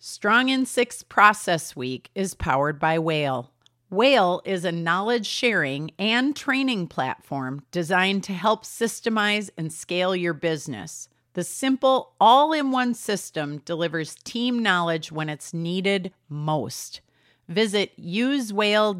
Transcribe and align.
Strong 0.00 0.48
in 0.50 0.64
Six 0.64 1.02
Process 1.02 1.74
Week 1.74 2.08
is 2.14 2.32
powered 2.34 2.78
by 2.78 3.00
Whale. 3.00 3.50
Whale 3.90 4.40
is 4.44 4.64
a 4.64 4.70
knowledge 4.70 5.26
sharing 5.26 5.90
and 5.98 6.36
training 6.36 6.86
platform 6.86 7.64
designed 7.72 8.22
to 8.24 8.32
help 8.32 8.62
systemize 8.62 9.50
and 9.58 9.72
scale 9.72 10.14
your 10.14 10.34
business. 10.34 11.08
The 11.32 11.42
simple, 11.42 12.14
all 12.20 12.52
in 12.52 12.70
one 12.70 12.94
system 12.94 13.60
delivers 13.64 14.14
team 14.22 14.62
knowledge 14.62 15.10
when 15.10 15.28
it's 15.28 15.52
needed 15.52 16.12
most. 16.28 17.00
Visit 17.48 17.90
usewhale.io 18.00 18.96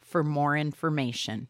for 0.00 0.24
more 0.24 0.56
information. 0.56 1.46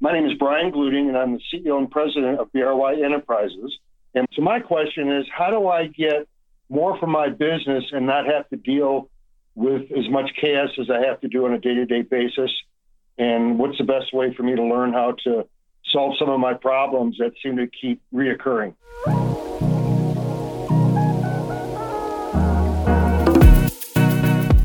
My 0.00 0.12
name 0.12 0.26
is 0.26 0.36
Brian 0.38 0.70
Gluting, 0.70 1.08
and 1.08 1.16
I'm 1.16 1.32
the 1.32 1.40
CEO 1.50 1.78
and 1.78 1.90
president 1.90 2.40
of 2.40 2.52
BRY 2.52 2.96
Enterprises. 3.02 3.78
And 4.16 4.26
so 4.32 4.40
my 4.40 4.60
question 4.60 5.12
is, 5.12 5.26
how 5.30 5.50
do 5.50 5.68
I 5.68 5.88
get 5.88 6.26
more 6.70 6.98
from 6.98 7.10
my 7.10 7.28
business 7.28 7.84
and 7.92 8.06
not 8.06 8.24
have 8.24 8.48
to 8.48 8.56
deal 8.56 9.10
with 9.54 9.92
as 9.92 10.08
much 10.08 10.30
chaos 10.40 10.70
as 10.80 10.88
I 10.88 11.06
have 11.06 11.20
to 11.20 11.28
do 11.28 11.44
on 11.44 11.52
a 11.52 11.58
day-to-day 11.58 12.00
basis? 12.00 12.50
And 13.18 13.58
what's 13.58 13.76
the 13.76 13.84
best 13.84 14.14
way 14.14 14.32
for 14.32 14.42
me 14.42 14.56
to 14.56 14.62
learn 14.62 14.94
how 14.94 15.16
to 15.24 15.46
solve 15.92 16.14
some 16.18 16.30
of 16.30 16.40
my 16.40 16.54
problems 16.54 17.18
that 17.18 17.32
seem 17.42 17.58
to 17.58 17.66
keep 17.66 18.00
reoccurring? 18.10 18.74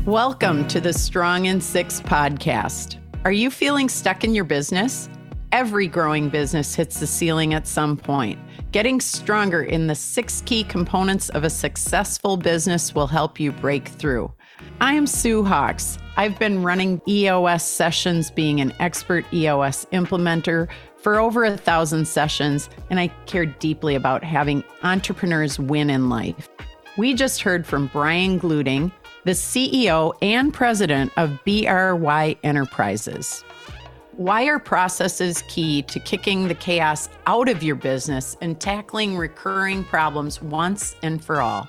Welcome 0.06 0.66
to 0.68 0.80
the 0.80 0.94
Strong 0.94 1.44
in 1.44 1.60
Six 1.60 2.00
podcast. 2.00 2.96
Are 3.26 3.32
you 3.32 3.50
feeling 3.50 3.90
stuck 3.90 4.24
in 4.24 4.34
your 4.34 4.44
business? 4.44 5.10
Every 5.52 5.86
growing 5.86 6.30
business 6.30 6.74
hits 6.74 6.98
the 6.98 7.06
ceiling 7.06 7.52
at 7.52 7.66
some 7.66 7.98
point. 7.98 8.38
Getting 8.72 9.02
stronger 9.02 9.62
in 9.62 9.86
the 9.86 9.94
six 9.94 10.40
key 10.46 10.64
components 10.64 11.28
of 11.28 11.44
a 11.44 11.50
successful 11.50 12.38
business 12.38 12.94
will 12.94 13.06
help 13.06 13.38
you 13.38 13.52
break 13.52 13.86
through. 13.86 14.32
I 14.80 14.94
am 14.94 15.06
Sue 15.06 15.44
Hawkes. 15.44 15.98
I've 16.16 16.38
been 16.38 16.62
running 16.62 17.02
EOS 17.06 17.66
sessions, 17.66 18.30
being 18.30 18.62
an 18.62 18.72
expert 18.80 19.26
EOS 19.30 19.84
implementer 19.92 20.68
for 20.96 21.20
over 21.20 21.44
a 21.44 21.54
thousand 21.54 22.08
sessions, 22.08 22.70
and 22.88 22.98
I 22.98 23.08
care 23.26 23.44
deeply 23.44 23.94
about 23.94 24.24
having 24.24 24.64
entrepreneurs 24.82 25.58
win 25.58 25.90
in 25.90 26.08
life. 26.08 26.48
We 26.96 27.12
just 27.12 27.42
heard 27.42 27.66
from 27.66 27.88
Brian 27.88 28.38
Gluting, 28.38 28.90
the 29.24 29.32
CEO 29.32 30.14
and 30.22 30.52
president 30.54 31.12
of 31.18 31.38
BRY 31.44 32.36
Enterprises. 32.42 33.44
Why 34.16 34.44
are 34.44 34.58
processes 34.58 35.42
key 35.48 35.80
to 35.82 35.98
kicking 35.98 36.46
the 36.46 36.54
chaos 36.54 37.08
out 37.26 37.48
of 37.48 37.62
your 37.62 37.76
business 37.76 38.36
and 38.42 38.60
tackling 38.60 39.16
recurring 39.16 39.84
problems 39.84 40.42
once 40.42 40.94
and 41.02 41.24
for 41.24 41.40
all? 41.40 41.66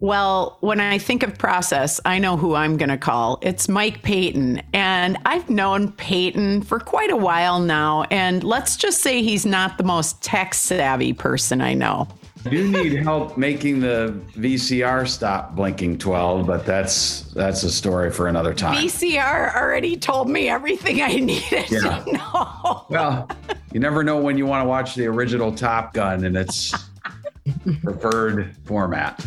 Well, 0.00 0.58
when 0.60 0.78
I 0.78 0.98
think 0.98 1.24
of 1.24 1.36
process, 1.36 2.00
I 2.04 2.20
know 2.20 2.36
who 2.36 2.54
I'm 2.54 2.76
going 2.76 2.88
to 2.88 2.96
call. 2.96 3.40
It's 3.42 3.68
Mike 3.68 4.02
Paton. 4.02 4.62
And 4.72 5.18
I've 5.24 5.50
known 5.50 5.90
Paton 5.90 6.62
for 6.62 6.78
quite 6.78 7.10
a 7.10 7.16
while 7.16 7.58
now. 7.58 8.04
And 8.12 8.44
let's 8.44 8.76
just 8.76 9.02
say 9.02 9.22
he's 9.22 9.44
not 9.44 9.76
the 9.76 9.82
most 9.82 10.22
tech 10.22 10.54
savvy 10.54 11.12
person 11.12 11.60
I 11.60 11.74
know. 11.74 12.06
Do 12.44 12.68
need 12.68 12.94
help 13.02 13.36
making 13.36 13.80
the 13.80 14.20
VCR 14.34 15.08
stop 15.08 15.56
blinking 15.56 15.98
12, 15.98 16.46
but 16.46 16.64
that's 16.64 17.22
that's 17.32 17.64
a 17.64 17.70
story 17.70 18.10
for 18.10 18.28
another 18.28 18.54
time. 18.54 18.76
VCR 18.76 19.54
already 19.56 19.96
told 19.96 20.30
me 20.30 20.48
everything 20.48 21.02
I 21.02 21.16
needed 21.16 21.70
yeah. 21.70 21.98
to 22.04 22.12
know. 22.12 22.86
Well, 22.88 23.28
you 23.72 23.80
never 23.80 24.04
know 24.04 24.18
when 24.18 24.38
you 24.38 24.46
want 24.46 24.64
to 24.64 24.68
watch 24.68 24.94
the 24.94 25.06
original 25.06 25.52
Top 25.52 25.92
Gun 25.92 26.24
in 26.24 26.36
its 26.36 26.72
preferred 27.82 28.56
format. 28.64 29.24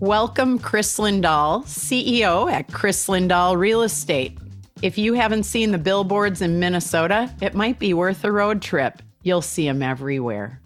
Welcome, 0.00 0.58
Chris 0.58 0.98
Lindahl, 0.98 1.64
CEO 1.64 2.50
at 2.50 2.72
Chris 2.72 3.08
Lindahl 3.08 3.58
Real 3.58 3.82
Estate. 3.82 4.38
If 4.80 4.96
you 4.96 5.12
haven't 5.12 5.42
seen 5.42 5.70
the 5.70 5.78
billboards 5.78 6.40
in 6.40 6.58
Minnesota, 6.58 7.30
it 7.42 7.54
might 7.54 7.78
be 7.78 7.92
worth 7.92 8.24
a 8.24 8.32
road 8.32 8.62
trip. 8.62 9.02
You'll 9.22 9.42
see 9.42 9.66
them 9.66 9.82
everywhere. 9.82 10.60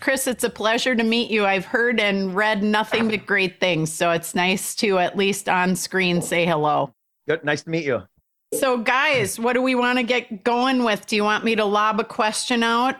Chris, 0.00 0.26
it's 0.26 0.44
a 0.44 0.50
pleasure 0.50 0.94
to 0.94 1.02
meet 1.02 1.30
you. 1.30 1.46
I've 1.46 1.64
heard 1.64 1.98
and 1.98 2.34
read 2.34 2.62
nothing 2.62 3.08
but 3.08 3.24
great 3.26 3.58
things, 3.60 3.92
so 3.92 4.10
it's 4.10 4.34
nice 4.34 4.74
to 4.76 4.98
at 4.98 5.16
least 5.16 5.48
on 5.48 5.74
screen 5.76 6.20
say 6.20 6.44
hello. 6.44 6.92
Good, 7.26 7.44
nice 7.44 7.62
to 7.62 7.70
meet 7.70 7.84
you. 7.84 8.02
So, 8.52 8.78
guys, 8.78 9.40
what 9.40 9.54
do 9.54 9.62
we 9.62 9.74
want 9.74 9.98
to 9.98 10.04
get 10.04 10.44
going 10.44 10.84
with? 10.84 11.06
Do 11.06 11.16
you 11.16 11.24
want 11.24 11.44
me 11.44 11.56
to 11.56 11.64
lob 11.64 12.00
a 12.00 12.04
question 12.04 12.62
out? 12.62 12.96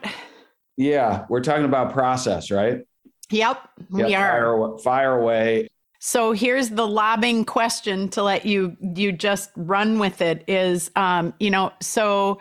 Yeah, 0.77 1.27
we're 1.29 1.43
talking 1.43 1.67
about 1.67 1.93
process, 1.93 2.51
right? 2.51 2.81
Yep, 3.31 3.69
we 3.91 4.07
yeah, 4.07 4.23
are. 4.23 4.57
Fire, 4.57 4.79
fire 4.79 5.19
away. 5.19 5.69
So 6.01 6.33
here's 6.33 6.69
the 6.69 6.87
lobbing 6.87 7.47
question 7.47 8.11
to 8.11 8.23
let 8.23 8.45
you 8.45 8.77
you 8.81 9.11
just 9.11 9.51
run 9.57 9.99
with 9.99 10.21
it 10.21 10.45
is 10.47 10.91
um, 10.97 11.33
you 11.41 11.51
know 11.51 11.73
so 11.81 12.41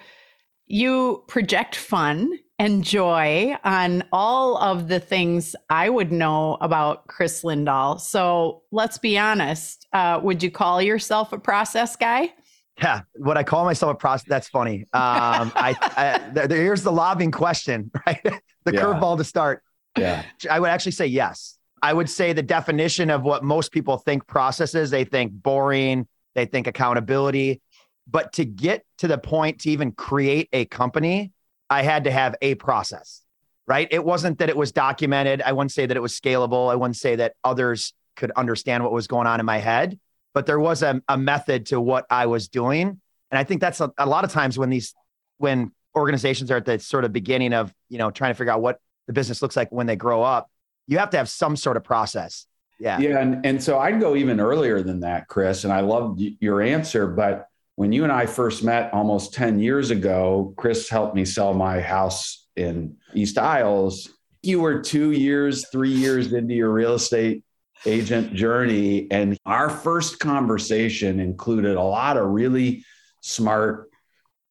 you 0.67 1.23
project 1.27 1.75
fun 1.75 2.37
and 2.63 2.81
joy 2.81 3.53
on 3.65 4.05
all 4.13 4.55
of 4.55 4.87
the 4.87 4.97
things 4.97 5.53
I 5.69 5.89
would 5.89 6.13
know 6.13 6.57
about 6.61 7.07
Chris 7.07 7.43
Lindahl. 7.43 7.99
So 7.99 8.61
let's 8.71 8.97
be 8.97 9.17
honest. 9.17 9.85
Uh, 9.91 10.21
would 10.23 10.41
you 10.41 10.49
call 10.49 10.81
yourself 10.81 11.33
a 11.33 11.37
process 11.37 11.97
guy? 11.97 12.33
Yeah, 12.81 13.01
what 13.15 13.37
I 13.37 13.43
call 13.43 13.65
myself 13.65 13.91
a 13.91 13.95
process. 13.95 14.29
That's 14.29 14.47
funny. 14.47 14.83
Um, 14.93 15.51
I, 15.55 15.75
I 15.97 16.47
here's 16.47 16.83
the 16.83 16.91
lobbing 16.91 17.31
question, 17.31 17.91
right? 18.07 18.23
the 18.23 18.73
yeah. 18.73 18.79
curveball 18.79 19.17
to 19.17 19.25
start. 19.25 19.61
Yeah, 19.97 20.23
I 20.49 20.61
would 20.61 20.69
actually 20.69 20.93
say 20.93 21.07
yes. 21.07 21.57
I 21.81 21.91
would 21.91 22.09
say 22.09 22.31
the 22.31 22.43
definition 22.43 23.09
of 23.09 23.23
what 23.23 23.43
most 23.43 23.73
people 23.73 23.97
think 23.97 24.25
process 24.25 24.73
is, 24.73 24.89
they 24.89 25.03
think 25.03 25.33
boring, 25.33 26.07
they 26.33 26.45
think 26.45 26.67
accountability. 26.67 27.61
But 28.07 28.31
to 28.33 28.45
get 28.45 28.85
to 28.99 29.09
the 29.09 29.17
point 29.17 29.59
to 29.61 29.69
even 29.69 29.91
create 29.91 30.47
a 30.53 30.63
company, 30.63 31.33
I 31.73 31.81
had 31.81 32.03
to 32.03 32.11
have 32.11 32.35
a 32.41 32.55
process, 32.55 33.23
right? 33.65 33.87
It 33.89 34.05
wasn't 34.05 34.37
that 34.39 34.49
it 34.49 34.55
was 34.55 34.71
documented. 34.71 35.41
I 35.41 35.51
wouldn't 35.53 35.71
say 35.71 35.85
that 35.87 35.97
it 35.97 36.01
was 36.01 36.13
scalable. 36.13 36.71
I 36.71 36.75
wouldn't 36.75 36.97
say 36.97 37.15
that 37.15 37.33
others 37.43 37.93
could 38.15 38.31
understand 38.31 38.83
what 38.83 38.91
was 38.91 39.07
going 39.07 39.27
on 39.27 39.39
in 39.39 39.45
my 39.45 39.57
head, 39.57 39.99
but 40.33 40.45
there 40.45 40.59
was 40.59 40.83
a, 40.83 41.01
a 41.07 41.17
method 41.17 41.65
to 41.67 41.81
what 41.81 42.05
I 42.09 42.27
was 42.27 42.47
doing. 42.47 43.01
And 43.31 43.39
I 43.39 43.43
think 43.43 43.59
that's 43.59 43.81
a, 43.81 43.91
a 43.97 44.05
lot 44.05 44.23
of 44.23 44.31
times 44.31 44.59
when 44.59 44.69
these, 44.69 44.93
when 45.39 45.71
organizations 45.95 46.51
are 46.51 46.57
at 46.57 46.65
the 46.65 46.77
sort 46.77 47.05
of 47.05 47.11
beginning 47.11 47.53
of, 47.53 47.73
you 47.89 47.97
know, 47.97 48.11
trying 48.11 48.31
to 48.31 48.35
figure 48.35 48.53
out 48.53 48.61
what 48.61 48.79
the 49.07 49.13
business 49.13 49.41
looks 49.41 49.55
like 49.55 49.71
when 49.71 49.87
they 49.87 49.95
grow 49.95 50.21
up, 50.21 50.51
you 50.85 50.99
have 50.99 51.09
to 51.09 51.17
have 51.17 51.27
some 51.27 51.55
sort 51.55 51.75
of 51.75 51.83
process. 51.83 52.45
Yeah. 52.79 52.99
Yeah. 52.99 53.19
And, 53.19 53.45
and 53.45 53.63
so 53.63 53.79
I'd 53.79 53.99
go 53.99 54.15
even 54.15 54.39
earlier 54.39 54.83
than 54.83 54.99
that, 54.99 55.27
Chris. 55.27 55.63
And 55.63 55.73
I 55.73 55.79
loved 55.79 56.21
your 56.39 56.61
answer. 56.61 57.07
But 57.07 57.47
when 57.75 57.91
you 57.91 58.03
and 58.03 58.11
I 58.11 58.25
first 58.25 58.63
met 58.63 58.93
almost 58.93 59.33
10 59.33 59.59
years 59.59 59.89
ago, 59.89 60.53
Chris 60.57 60.89
helped 60.89 61.15
me 61.15 61.25
sell 61.25 61.53
my 61.53 61.79
house 61.79 62.47
in 62.55 62.97
East 63.13 63.37
Isles. 63.37 64.09
You 64.43 64.61
were 64.61 64.81
two 64.81 65.11
years, 65.11 65.67
three 65.69 65.91
years 65.91 66.33
into 66.33 66.53
your 66.53 66.71
real 66.71 66.93
estate 66.93 67.43
agent 67.85 68.33
journey. 68.33 69.07
And 69.11 69.37
our 69.45 69.69
first 69.69 70.19
conversation 70.19 71.19
included 71.19 71.75
a 71.75 71.81
lot 71.81 72.17
of 72.17 72.27
really 72.29 72.85
smart 73.21 73.89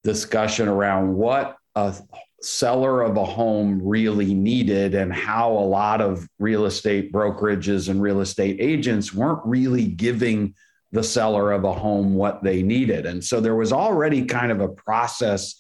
discussion 0.03 0.69
around 0.69 1.15
what 1.15 1.57
a 1.77 1.95
seller 2.43 3.03
of 3.03 3.17
a 3.17 3.25
home 3.25 3.81
really 3.83 4.35
needed 4.35 4.95
and 4.95 5.13
how 5.13 5.53
a 5.53 5.61
lot 5.61 6.01
of 6.01 6.27
real 6.41 6.67
estate 6.67 7.13
brokerages 7.13 7.89
and 7.89 8.03
real 8.03 8.21
estate 8.21 8.57
agents 8.59 9.15
weren't 9.15 9.41
really 9.45 9.87
giving 9.87 10.55
the 10.93 11.03
seller 11.03 11.53
of 11.53 11.65
a 11.65 11.73
home 11.73 12.15
what 12.15 12.43
they 12.43 12.63
needed. 12.63 13.07
And 13.07 13.25
so 13.25 13.41
there 13.41 13.57
was 13.57 13.73
already 13.73 14.27
kind 14.27 14.53
of 14.53 14.61
a 14.61 14.69
process. 14.69 15.57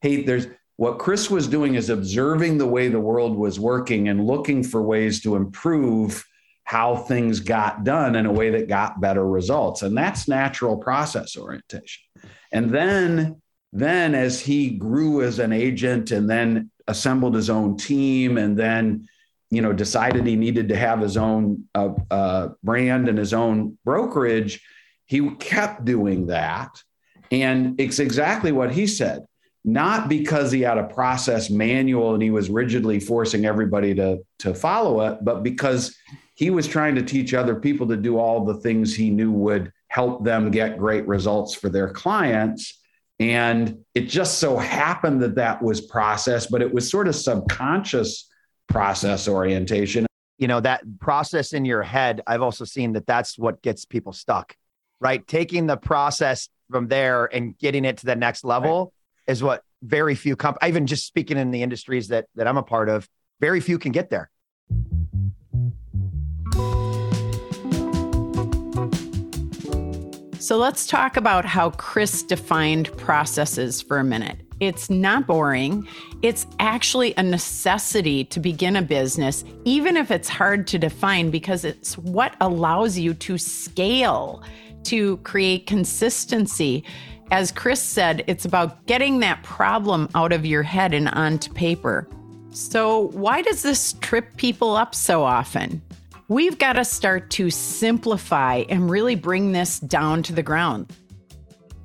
Hey, 0.00 0.22
there's 0.22 0.46
what 0.76 0.98
Chris 0.98 1.30
was 1.30 1.48
doing 1.48 1.74
is 1.74 1.88
observing 1.88 2.58
the 2.58 2.66
way 2.66 2.88
the 2.88 3.00
world 3.00 3.36
was 3.36 3.58
working 3.58 4.08
and 4.08 4.26
looking 4.26 4.62
for 4.62 4.82
ways 4.82 5.22
to 5.22 5.36
improve 5.36 6.24
how 6.64 6.96
things 6.96 7.40
got 7.40 7.84
done 7.84 8.16
in 8.16 8.26
a 8.26 8.32
way 8.32 8.50
that 8.50 8.68
got 8.68 9.00
better 9.00 9.26
results. 9.26 9.82
And 9.82 9.96
that's 9.96 10.28
natural 10.28 10.76
process 10.76 11.36
orientation. 11.36 12.02
And 12.52 12.70
then 12.70 13.40
then 13.72 14.14
as 14.14 14.40
he 14.40 14.70
grew 14.70 15.22
as 15.22 15.40
an 15.40 15.52
agent 15.52 16.12
and 16.12 16.30
then 16.30 16.70
assembled 16.86 17.34
his 17.34 17.50
own 17.50 17.76
team 17.76 18.38
and 18.38 18.56
then 18.56 19.08
you 19.50 19.60
know 19.60 19.72
decided 19.72 20.26
he 20.26 20.36
needed 20.36 20.68
to 20.68 20.76
have 20.76 21.00
his 21.00 21.16
own 21.16 21.64
uh, 21.74 21.90
uh, 22.10 22.48
brand 22.62 23.08
and 23.08 23.18
his 23.18 23.34
own 23.34 23.76
brokerage 23.84 24.62
he 25.14 25.30
kept 25.36 25.84
doing 25.84 26.26
that. 26.26 26.82
And 27.30 27.80
it's 27.80 28.00
exactly 28.00 28.50
what 28.50 28.72
he 28.72 28.88
said. 28.88 29.24
Not 29.64 30.08
because 30.08 30.50
he 30.50 30.60
had 30.60 30.76
a 30.76 30.88
process 30.88 31.50
manual 31.50 32.14
and 32.14 32.22
he 32.22 32.32
was 32.32 32.50
rigidly 32.50 32.98
forcing 32.98 33.46
everybody 33.46 33.94
to 33.94 34.18
to 34.40 34.52
follow 34.52 35.02
it 35.02 35.24
but 35.24 35.42
because 35.42 35.96
he 36.34 36.50
was 36.50 36.66
trying 36.66 36.96
to 36.96 37.02
teach 37.02 37.32
other 37.32 37.54
people 37.54 37.86
to 37.86 37.96
do 37.96 38.18
all 38.18 38.44
the 38.44 38.56
things 38.56 38.92
he 38.92 39.08
knew 39.08 39.30
would 39.30 39.72
help 39.86 40.24
them 40.24 40.50
get 40.50 40.78
great 40.78 41.06
results 41.06 41.54
for 41.54 41.68
their 41.68 41.88
clients. 41.88 42.80
And 43.20 43.84
it 43.94 44.08
just 44.08 44.38
so 44.38 44.56
happened 44.56 45.22
that 45.22 45.36
that 45.36 45.62
was 45.62 45.80
process, 45.80 46.48
but 46.48 46.60
it 46.60 46.74
was 46.74 46.90
sort 46.90 47.06
of 47.06 47.14
subconscious 47.14 48.28
process 48.68 49.28
orientation. 49.28 50.06
You 50.38 50.48
know, 50.48 50.58
that 50.60 50.82
process 50.98 51.52
in 51.52 51.64
your 51.64 51.84
head, 51.84 52.20
I've 52.26 52.42
also 52.42 52.64
seen 52.64 52.94
that 52.94 53.06
that's 53.06 53.38
what 53.38 53.62
gets 53.62 53.84
people 53.84 54.12
stuck, 54.12 54.56
right? 55.00 55.26
Taking 55.26 55.66
the 55.66 55.76
process 55.76 56.48
from 56.70 56.88
there 56.88 57.26
and 57.26 57.56
getting 57.58 57.84
it 57.84 57.98
to 57.98 58.06
the 58.06 58.16
next 58.16 58.44
level 58.44 58.92
right. 59.26 59.32
is 59.32 59.42
what 59.42 59.62
very 59.82 60.14
few 60.14 60.34
comp 60.34 60.56
even 60.66 60.86
just 60.86 61.06
speaking 61.06 61.36
in 61.36 61.50
the 61.50 61.62
industries 61.62 62.08
that 62.08 62.26
that 62.34 62.46
I'm 62.46 62.56
a 62.56 62.62
part 62.62 62.88
of, 62.88 63.08
very 63.40 63.60
few 63.60 63.78
can 63.78 63.92
get 63.92 64.10
there. 64.10 64.30
So 70.44 70.58
let's 70.58 70.86
talk 70.86 71.16
about 71.16 71.46
how 71.46 71.70
Chris 71.70 72.22
defined 72.22 72.94
processes 72.98 73.80
for 73.80 73.98
a 73.98 74.04
minute. 74.04 74.36
It's 74.60 74.90
not 74.90 75.26
boring. 75.26 75.88
It's 76.20 76.46
actually 76.58 77.14
a 77.16 77.22
necessity 77.22 78.24
to 78.26 78.40
begin 78.40 78.76
a 78.76 78.82
business, 78.82 79.42
even 79.64 79.96
if 79.96 80.10
it's 80.10 80.28
hard 80.28 80.66
to 80.66 80.78
define, 80.78 81.30
because 81.30 81.64
it's 81.64 81.96
what 81.96 82.36
allows 82.42 82.98
you 82.98 83.14
to 83.14 83.38
scale, 83.38 84.42
to 84.86 85.16
create 85.18 85.66
consistency. 85.66 86.84
As 87.30 87.50
Chris 87.50 87.82
said, 87.82 88.24
it's 88.26 88.44
about 88.44 88.86
getting 88.86 89.20
that 89.20 89.42
problem 89.42 90.08
out 90.14 90.32
of 90.32 90.44
your 90.44 90.62
head 90.62 90.94
and 90.94 91.08
onto 91.08 91.52
paper. 91.52 92.08
So, 92.50 93.08
why 93.08 93.42
does 93.42 93.62
this 93.62 93.94
trip 93.94 94.36
people 94.36 94.76
up 94.76 94.94
so 94.94 95.24
often? 95.24 95.82
We've 96.28 96.58
got 96.58 96.74
to 96.74 96.84
start 96.84 97.30
to 97.32 97.50
simplify 97.50 98.64
and 98.68 98.88
really 98.88 99.16
bring 99.16 99.52
this 99.52 99.80
down 99.80 100.22
to 100.24 100.32
the 100.32 100.42
ground. 100.42 100.92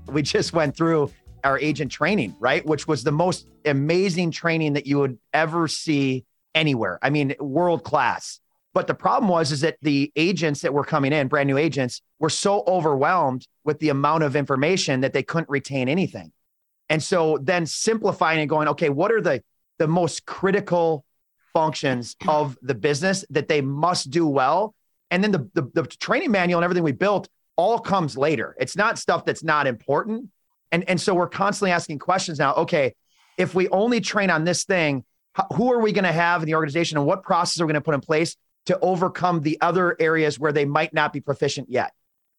We 0.08 0.22
just 0.22 0.54
went 0.54 0.78
through 0.78 1.12
our 1.44 1.60
agent 1.60 1.92
training, 1.92 2.36
right? 2.40 2.66
Which 2.66 2.88
was 2.88 3.04
the 3.04 3.12
most 3.12 3.48
amazing 3.66 4.32
training 4.32 4.74
that 4.74 4.86
you 4.86 5.00
would 5.00 5.18
ever 5.34 5.68
see 5.68 6.26
anywhere. 6.56 7.00
I 7.02 7.10
mean, 7.10 7.36
world 7.40 7.84
class. 7.84 8.40
But 8.80 8.88
the 8.88 8.94
problem 8.94 9.28
was 9.28 9.52
is 9.52 9.60
that 9.60 9.76
the 9.82 10.10
agents 10.16 10.62
that 10.62 10.74
were 10.74 10.86
coming 10.86 11.12
in, 11.12 11.28
brand 11.28 11.48
new 11.48 11.58
agents, 11.58 12.02
were 12.18 12.30
so 12.30 12.64
overwhelmed 12.66 13.46
with 13.66 13.80
the 13.80 13.90
amount 13.90 14.24
of 14.24 14.38
information 14.38 15.02
that 15.02 15.12
they 15.12 15.22
couldn't 15.22 15.50
retain 15.50 15.90
anything. 15.90 16.32
And 16.88 17.04
so 17.04 17.38
then 17.42 17.66
simplifying 17.66 18.40
and 18.40 18.50
going, 18.50 18.70
okay, 18.70 18.88
what 18.88 19.12
are 19.12 19.20
the 19.20 19.44
the 19.80 19.88
most 19.90 20.26
critical 20.26 21.04
functions 21.52 22.16
of 22.26 22.58
the 22.62 22.74
business 22.74 23.26
that 23.32 23.50
they 23.50 23.60
must 23.60 24.12
do 24.12 24.26
well. 24.26 24.74
And 25.12 25.22
then 25.22 25.34
the, 25.34 25.50
the, 25.56 25.70
the 25.74 25.84
training 25.84 26.32
manual 26.32 26.60
and 26.60 26.64
everything 26.64 26.84
we 26.84 26.94
built 26.94 27.28
all 27.58 27.80
comes 27.80 28.18
later. 28.18 28.56
It's 28.62 28.78
not 28.78 28.98
stuff 28.98 29.26
that's 29.26 29.44
not 29.44 29.68
important. 29.68 30.30
And, 30.72 30.88
and 30.88 31.02
so 31.02 31.14
we're 31.14 31.28
constantly 31.28 31.72
asking 31.72 32.00
questions 32.00 32.40
now. 32.40 32.54
Okay, 32.54 32.96
if 33.38 33.54
we 33.54 33.68
only 33.70 34.00
train 34.00 34.30
on 34.30 34.46
this 34.46 34.64
thing, 34.64 35.04
who 35.56 35.74
are 35.74 35.82
we 35.82 35.92
going 35.92 36.06
to 36.06 36.14
have 36.14 36.44
in 36.44 36.48
the 36.48 36.56
organization 36.56 36.98
and 36.98 37.06
what 37.06 37.24
process 37.24 37.60
are 37.60 37.66
we 37.66 37.74
going 37.74 37.82
to 37.82 37.86
put 37.86 37.94
in 37.94 38.00
place 38.00 38.38
to 38.66 38.80
overcome 38.80 39.42
the 39.42 39.60
other 39.62 39.96
areas 40.00 40.40
where 40.40 40.52
they 40.52 40.66
might 40.66 40.94
not 40.94 41.14
be 41.14 41.20
proficient 41.20 41.70
yet? 41.70 41.94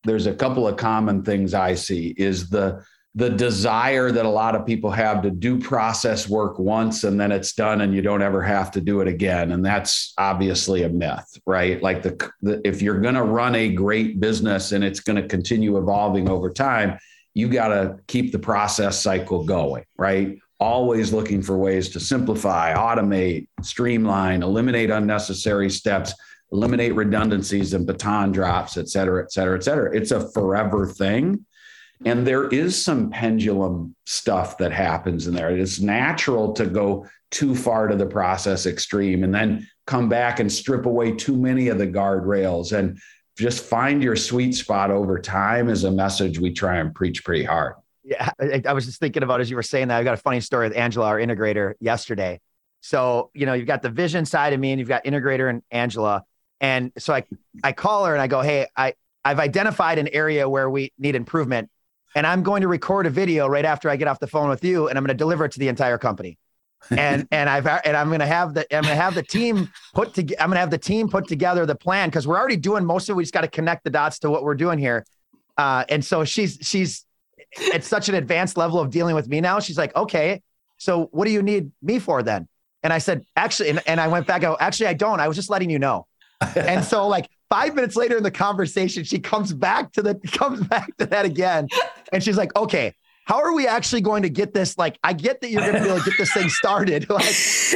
There's 0.05 0.27
a 0.27 0.35
couple 0.35 0.67
of 0.67 0.77
common 0.77 1.23
things 1.23 1.55
I 1.55 1.75
see 1.75 2.15
is 2.17 2.49
the 2.49 2.85
the 3.17 3.29
desire 3.29 4.13
that 4.13 4.25
a 4.25 4.31
lot 4.31 4.55
of 4.55 4.65
people 4.65 4.89
have 4.93 5.21
to 5.21 5.33
do 5.33 5.59
process 5.59 6.29
work 6.29 6.61
once 6.61 7.03
and 7.03 7.21
then 7.21 7.33
it's 7.33 7.53
done 7.55 7.81
and 7.81 7.93
you 7.93 8.01
don't 8.01 8.23
ever 8.23 8.41
have 8.41 8.71
to 8.71 8.81
do 8.81 9.01
it 9.01 9.09
again. 9.09 9.51
And 9.51 9.67
that's 9.67 10.15
obviously 10.17 10.85
a 10.85 10.89
myth 10.89 11.27
right? 11.45 11.83
Like 11.83 12.05
the, 12.05 12.31
the 12.41 12.61
if 12.65 12.81
you're 12.81 13.01
going 13.01 13.17
to 13.17 13.25
run 13.25 13.57
a 13.57 13.73
great 13.73 14.21
business 14.21 14.71
and 14.71 14.85
it's 14.85 15.01
going 15.01 15.21
to 15.21 15.27
continue 15.27 15.77
evolving 15.77 16.29
over 16.29 16.51
time 16.53 16.99
you 17.35 17.49
got 17.49 17.69
to 17.69 17.99
keep 18.07 18.33
the 18.33 18.39
process 18.39 19.01
cycle 19.01 19.45
going 19.45 19.85
right 19.97 20.39
always 20.61 21.13
looking 21.13 21.43
for 21.43 21.57
ways 21.57 21.89
to 21.89 21.99
simplify 21.99 22.75
automate 22.75 23.49
streamline 23.63 24.43
eliminate 24.43 24.91
unnecessary 24.91 25.71
steps 25.71 26.15
eliminate 26.53 26.95
redundancies 26.95 27.75
and 27.75 27.87
baton 27.87 28.31
drops 28.31 28.77
et 28.77 28.89
cetera 28.89 29.23
et 29.23 29.33
cetera 29.33 29.57
et 29.57 29.65
cetera 29.65 29.97
it's 29.97 30.11
a 30.11 30.31
forever 30.33 30.87
thing 30.87 31.45
and 32.07 32.27
there 32.27 32.49
is 32.49 32.83
some 32.83 33.11
pendulum 33.11 33.95
stuff 34.07 34.57
that 34.59 34.73
happens 34.73 35.27
in 35.27 35.35
there. 35.35 35.51
It's 35.51 35.81
natural 35.81 36.53
to 36.55 36.67
go 36.67 37.07
too 37.31 37.55
far 37.55 37.89
to 37.89 37.97
the 37.97 38.07
process 38.07 38.67
extreme 38.67 39.23
and 39.23 39.35
then 39.35 39.69
come 39.87 40.09
back 40.09 40.41
and 40.41 40.51
strip 40.51 40.87
away 40.87 41.13
too 41.13 41.37
many 41.37 41.69
of 41.69 41.79
the 41.79 41.87
guardrails 41.87 42.77
and 42.77 42.99
just 43.39 43.65
find 43.65 44.03
your 44.03 44.17
sweet 44.17 44.55
spot 44.55 44.91
over 44.91 45.19
time 45.19 45.69
is 45.69 45.85
a 45.85 45.91
message 45.91 46.39
we 46.39 46.53
try 46.53 46.79
and 46.79 46.95
preach 46.95 47.25
pretty 47.25 47.45
hard. 47.45 47.75
Yeah, 48.03 48.31
I, 48.41 48.63
I 48.67 48.73
was 48.73 48.87
just 48.87 49.01
thinking 49.01 49.23
about 49.23 49.41
as 49.41 49.51
you 49.51 49.57
were 49.57 49.63
saying 49.63 49.89
that. 49.89 49.99
I 49.99 50.05
got 50.05 50.15
a 50.15 50.19
funny 50.19 50.41
story 50.41 50.69
with 50.69 50.77
Angela, 50.77 51.07
our 51.07 51.19
integrator, 51.19 51.75
yesterday. 51.81 52.41
So, 52.81 53.31
you 53.35 53.45
know, 53.45 53.53
you've 53.53 53.67
got 53.67 53.83
the 53.83 53.91
vision 53.91 54.25
side 54.25 54.53
of 54.53 54.61
me 54.61 54.73
and 54.73 54.79
you've 54.79 54.89
got 54.89 55.05
integrator 55.05 55.51
and 55.51 55.63
Angela. 55.71 56.25
And 56.61 56.93
so 56.99 57.13
I 57.13 57.25
I 57.63 57.73
call 57.73 58.07
her 58.07 58.15
and 58.15 58.23
I 58.23 58.27
go, 58.27 58.41
hey, 58.41 58.67
I, 58.77 58.95
I've 59.25 59.39
identified 59.39 59.99
an 59.99 60.09
area 60.09 60.49
where 60.49 60.71
we 60.71 60.93
need 60.99 61.15
improvement 61.15 61.71
and 62.15 62.27
I'm 62.27 62.43
going 62.43 62.63
to 62.63 62.69
record 62.69 63.07
a 63.07 63.11
video 63.11 63.47
right 63.47 63.65
after 63.65 63.89
I 63.89 63.97
get 63.97 64.09
off 64.09 64.19
the 64.19 64.27
phone 64.27 64.49
with 64.49 64.65
you, 64.65 64.89
and 64.89 64.99
I'm 64.99 65.05
going 65.05 65.17
to 65.17 65.19
deliver 65.19 65.45
it 65.45 65.53
to 65.53 65.61
the 65.61 65.69
entire 65.69 65.99
company. 65.99 66.39
and 66.91 67.29
and 67.31 67.51
I've 67.51 67.67
and 67.67 67.95
I'm 67.95 68.09
going 68.09 68.21
to 68.21 68.27
have 68.27 68.55
the 68.55 68.67
I'm 68.75 68.85
to 68.85 68.95
have 68.95 69.15
the 69.15 69.23
team 69.23 69.71
put 69.95 70.15
to 70.15 70.43
I'm 70.43 70.51
to 70.51 70.57
have 70.57 70.71
the 70.71 70.79
team 70.79 71.09
put 71.11 71.29
together 71.29 71.67
the 71.67 71.75
plan 71.75 72.09
because 72.09 72.27
we're 72.27 72.39
already 72.39 72.57
doing 72.57 72.87
most 72.87 73.09
of 73.09 73.15
it. 73.15 73.17
We 73.17 73.23
just 73.23 73.35
got 73.35 73.43
to 73.43 73.49
connect 73.49 73.85
the 73.85 73.91
dots 73.91 74.19
to 74.21 74.31
what 74.31 74.43
we're 74.43 74.55
doing 74.55 74.79
here. 74.79 75.05
Uh, 75.59 75.85
and 75.91 76.03
so 76.03 76.25
she's 76.25 76.59
she's 76.63 77.05
at 77.73 77.85
such 77.85 78.09
an 78.09 78.15
advanced 78.15 78.57
level 78.57 78.79
of 78.79 78.91
dealing 78.91 79.15
with 79.15 79.29
me 79.29 79.41
now. 79.41 79.61
She's 79.61 79.79
like, 79.79 79.95
okay, 79.97 80.43
so 80.79 81.09
what 81.13 81.27
do 81.27 81.31
you 81.31 81.43
need 81.43 81.73
me 81.83 81.99
for 81.99 82.23
then? 82.23 82.49
And 82.83 82.93
I 82.93 82.99
said, 82.99 83.25
actually, 83.37 83.71
and, 83.71 83.83
and 83.87 84.01
I 84.01 84.09
went 84.09 84.27
back. 84.27 84.43
I 84.43 84.47
go, 84.47 84.57
actually, 84.59 84.87
I 84.87 84.95
don't. 84.95 85.21
I 85.21 85.29
was 85.29 85.37
just 85.37 85.51
letting 85.51 85.71
you 85.71 85.79
know. 85.79 86.07
and 86.57 86.83
so 86.83 87.07
like 87.07 87.29
five 87.51 87.75
minutes 87.75 87.97
later 87.97 88.17
in 88.17 88.23
the 88.23 88.31
conversation, 88.31 89.05
she 89.05 89.19
comes 89.19 89.53
back 89.53 89.93
to 89.93 90.03
the 90.03 90.15
comes 90.33 90.67
back 90.67 90.97
to 90.97 91.07
that 91.07 91.27
again. 91.27 91.69
And 92.13 92.23
she's 92.23 92.37
like, 92.37 92.57
okay, 92.57 92.95
how 93.25 93.43
are 93.43 93.53
we 93.55 93.67
actually 93.67 94.01
going 94.01 94.23
to 94.23 94.31
get 94.31 94.55
this? 94.55 94.77
Like, 94.79 94.99
I 95.05 95.13
get 95.13 95.41
that 95.41 95.51
you're 95.51 95.61
going 95.61 95.75
to 95.75 95.81
be 95.81 95.87
able 95.87 95.99
to 95.99 96.05
get 96.05 96.19
this 96.19 96.33
thing 96.33 96.49
started. 96.49 97.07
Like, 97.11 97.27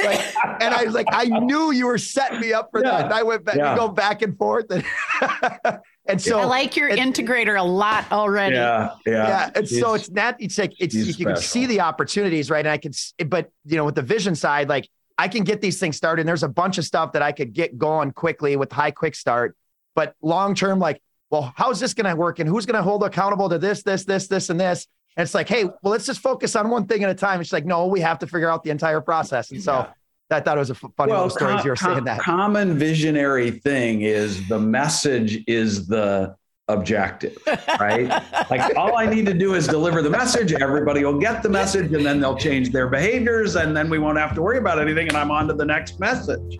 like, 0.04 0.34
and 0.60 0.74
I 0.74 0.84
was 0.84 0.94
like, 0.94 1.06
I 1.12 1.26
knew 1.26 1.70
you 1.70 1.86
were 1.86 1.98
setting 1.98 2.40
me 2.40 2.52
up 2.52 2.70
for 2.70 2.82
yeah. 2.82 2.90
that. 2.90 3.04
And 3.04 3.14
I 3.14 3.22
went 3.22 3.44
back, 3.44 3.56
yeah. 3.56 3.76
go 3.76 3.88
back 3.88 4.22
and 4.22 4.36
forth. 4.36 4.66
And, 4.70 4.84
and 6.06 6.20
so 6.20 6.38
I 6.38 6.44
like 6.44 6.76
your 6.76 6.88
and, 6.88 6.98
integrator 6.98 7.58
a 7.58 7.62
lot 7.62 8.10
already. 8.12 8.56
Yeah. 8.56 8.90
Yeah. 9.06 9.12
Yeah. 9.12 9.50
And 9.54 9.66
he's, 9.66 9.80
so 9.80 9.94
it's 9.94 10.10
not, 10.10 10.36
it's 10.38 10.58
like, 10.58 10.74
it's, 10.78 10.94
you 10.94 11.04
special. 11.12 11.32
can 11.32 11.42
see 11.42 11.66
the 11.66 11.80
opportunities, 11.80 12.50
right? 12.50 12.64
And 12.64 12.68
I 12.68 12.76
can, 12.76 12.92
but 13.26 13.50
you 13.64 13.76
know, 13.76 13.86
with 13.86 13.94
the 13.94 14.02
vision 14.02 14.34
side, 14.34 14.68
like 14.68 14.88
I 15.16 15.28
can 15.28 15.44
get 15.44 15.60
these 15.60 15.80
things 15.80 15.96
started. 15.96 16.22
And 16.22 16.28
there's 16.28 16.42
a 16.42 16.48
bunch 16.48 16.76
of 16.76 16.84
stuff 16.84 17.12
that 17.12 17.22
I 17.22 17.32
could 17.32 17.54
get 17.54 17.78
going 17.78 18.10
quickly 18.12 18.56
with 18.56 18.70
high 18.70 18.90
quick 18.90 19.14
start. 19.14 19.56
But 19.94 20.14
long 20.20 20.54
term, 20.54 20.78
like, 20.78 21.00
well, 21.30 21.52
how's 21.56 21.80
this 21.80 21.94
going 21.94 22.06
to 22.06 22.16
work? 22.16 22.38
And 22.38 22.48
who's 22.48 22.66
going 22.66 22.76
to 22.76 22.82
hold 22.82 23.02
accountable 23.02 23.48
to 23.48 23.58
this, 23.58 23.82
this, 23.82 24.04
this, 24.04 24.26
this, 24.28 24.50
and 24.50 24.60
this? 24.60 24.86
And 25.16 25.24
it's 25.24 25.34
like, 25.34 25.48
hey, 25.48 25.64
well, 25.64 25.92
let's 25.92 26.06
just 26.06 26.20
focus 26.20 26.54
on 26.56 26.68
one 26.68 26.86
thing 26.86 27.02
at 27.04 27.10
a 27.10 27.14
time. 27.14 27.40
It's 27.40 27.52
like, 27.52 27.64
no, 27.64 27.86
we 27.86 28.00
have 28.00 28.18
to 28.18 28.26
figure 28.26 28.50
out 28.50 28.62
the 28.62 28.70
entire 28.70 29.00
process. 29.00 29.52
And 29.52 29.62
so 29.62 29.72
yeah. 29.72 29.92
I 30.30 30.40
thought 30.40 30.56
it 30.56 30.60
was 30.60 30.70
a 30.70 30.74
funny 30.74 31.12
well, 31.12 31.24
little 31.24 31.30
story 31.30 31.50
com- 31.50 31.58
as 31.58 31.64
you 31.64 31.70
were 31.70 31.76
saying 31.76 32.04
that. 32.04 32.20
Common 32.20 32.78
visionary 32.78 33.50
thing 33.50 34.02
is 34.02 34.46
the 34.48 34.58
message 34.58 35.44
is 35.46 35.86
the 35.86 36.34
objective, 36.68 37.36
right? 37.78 38.08
like 38.50 38.74
all 38.76 38.96
I 38.96 39.06
need 39.06 39.26
to 39.26 39.34
do 39.34 39.54
is 39.54 39.66
deliver 39.66 40.00
the 40.00 40.10
message. 40.10 40.52
Everybody 40.52 41.04
will 41.04 41.18
get 41.18 41.42
the 41.42 41.50
message 41.50 41.92
and 41.92 42.04
then 42.04 42.20
they'll 42.20 42.38
change 42.38 42.70
their 42.70 42.88
behaviors 42.88 43.56
and 43.56 43.76
then 43.76 43.90
we 43.90 43.98
won't 43.98 44.18
have 44.18 44.34
to 44.34 44.42
worry 44.42 44.58
about 44.58 44.80
anything. 44.80 45.08
And 45.08 45.16
I'm 45.16 45.30
on 45.30 45.46
to 45.48 45.54
the 45.54 45.66
next 45.66 46.00
message. 46.00 46.58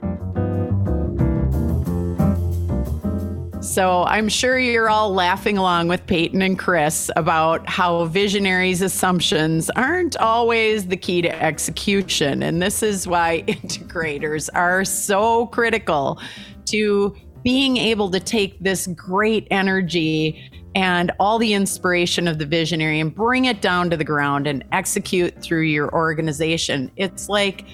So 3.65 4.05
I'm 4.05 4.29
sure 4.29 4.59
you're 4.59 4.91
all 4.91 5.15
laughing 5.15 5.57
along 5.57 5.89
with 5.89 6.07
Paton 6.07 6.43
and 6.43 6.59
Chris 6.59 7.11
about 7.17 7.67
how 7.67 8.05
visionaries' 8.05 8.83
assumptions 8.83 9.71
aren't 9.71 10.19
always 10.19 10.89
the 10.89 10.99
key 10.99 11.23
to 11.23 11.43
execution. 11.43 12.43
And 12.43 12.61
this 12.61 12.83
is 12.83 13.09
why 13.09 13.43
integrators 13.49 14.51
are 14.53 14.85
so 14.85 15.47
critical 15.47 16.21
to 16.67 17.17
being 17.43 17.79
able 17.79 18.11
to 18.11 18.21
take 18.21 18.61
this 18.61 18.87
great 18.89 19.49
energy 19.51 20.51
and 20.75 21.11
all 21.19 21.39
the 21.39 21.55
inspiration 21.55 22.29
of 22.29 22.39
the 22.39 22.47
visionary 22.47 23.01
and 23.01 23.15
bring 23.15 23.47
it 23.47 23.63
down 23.63 23.89
to 23.89 23.97
the 23.97 24.05
ground 24.05 24.47
and 24.47 24.63
execute 24.73 25.41
through 25.41 25.63
your 25.63 25.91
organization. 25.95 26.91
It's 26.97 27.31
like 27.31 27.65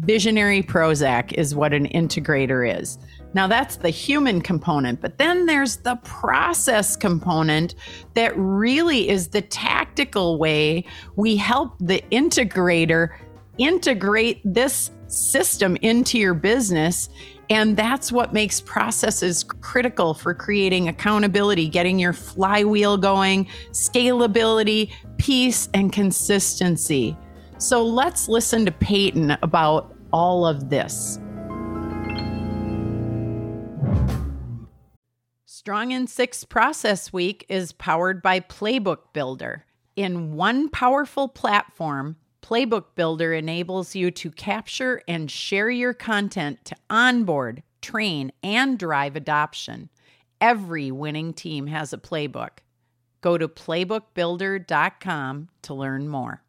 visionary 0.00 0.62
Prozac 0.62 1.32
is 1.32 1.54
what 1.54 1.72
an 1.72 1.88
integrator 1.88 2.80
is. 2.80 2.98
Now, 3.34 3.46
that's 3.46 3.76
the 3.76 3.90
human 3.90 4.40
component, 4.40 5.00
but 5.00 5.18
then 5.18 5.46
there's 5.46 5.76
the 5.76 5.96
process 5.96 6.96
component 6.96 7.74
that 8.14 8.32
really 8.36 9.08
is 9.08 9.28
the 9.28 9.42
tactical 9.42 10.38
way 10.38 10.84
we 11.16 11.36
help 11.36 11.74
the 11.78 12.02
integrator 12.10 13.10
integrate 13.58 14.40
this 14.44 14.90
system 15.08 15.76
into 15.76 16.18
your 16.18 16.34
business 16.34 17.10
And 17.50 17.76
that's 17.76 18.12
what 18.12 18.32
makes 18.32 18.60
processes 18.60 19.42
critical 19.42 20.12
for 20.12 20.34
creating 20.34 20.88
accountability, 20.88 21.68
getting 21.68 21.98
your 21.98 22.12
flywheel 22.12 22.98
going, 22.98 23.46
scalability, 23.70 24.92
peace, 25.16 25.68
and 25.72 25.92
consistency. 25.92 27.16
So 27.56 27.84
let's 27.84 28.28
listen 28.28 28.66
to 28.66 28.72
Paton 28.72 29.36
about 29.42 29.94
all 30.12 30.46
of 30.46 30.68
this. 30.68 31.18
Strong 35.58 35.90
in 35.90 36.06
Six 36.06 36.44
Process 36.44 37.12
Week 37.12 37.44
is 37.48 37.72
powered 37.72 38.22
by 38.22 38.38
Playbook 38.38 39.12
Builder. 39.12 39.64
In 39.96 40.36
one 40.36 40.68
powerful 40.68 41.26
platform, 41.26 42.14
Playbook 42.42 42.94
Builder 42.94 43.34
enables 43.34 43.96
you 43.96 44.12
to 44.12 44.30
capture 44.30 45.02
and 45.08 45.28
share 45.28 45.68
your 45.68 45.94
content 45.94 46.64
to 46.66 46.76
onboard, 46.88 47.64
train, 47.82 48.30
and 48.40 48.78
drive 48.78 49.16
adoption. 49.16 49.88
Every 50.40 50.92
winning 50.92 51.32
team 51.32 51.66
has 51.66 51.92
a 51.92 51.98
playbook. 51.98 52.58
Go 53.20 53.36
to 53.36 53.48
playbookbuilder.com 53.48 55.48
to 55.62 55.74
learn 55.74 56.08
more. 56.08 56.44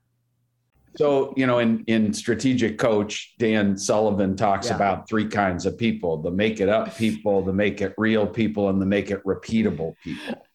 So, 0.96 1.34
you 1.38 1.46
know, 1.48 1.60
in, 1.60 1.84
in 1.88 2.14
strategic 2.14 2.78
coach, 2.78 3.36
Dan 3.38 3.78
Sullivan 3.78 4.36
talks 4.36 4.68
Yeah. 4.70 4.76
about 4.76 5.08
three 5.08 5.28
kinds 5.28 5.66
of 5.66 5.78
people 5.78 6.22
the 6.22 6.32
make 6.32 6.60
it 6.60 6.70
up 6.70 6.96
people, 6.98 7.42
the 7.42 7.54
make 7.54 7.82
it 7.82 7.94
real 7.98 8.26
people, 8.28 8.70
and 8.70 8.82
the 8.82 8.86
make 8.86 9.12
it 9.12 9.24
repeatable 9.24 9.96
people. 10.04 10.46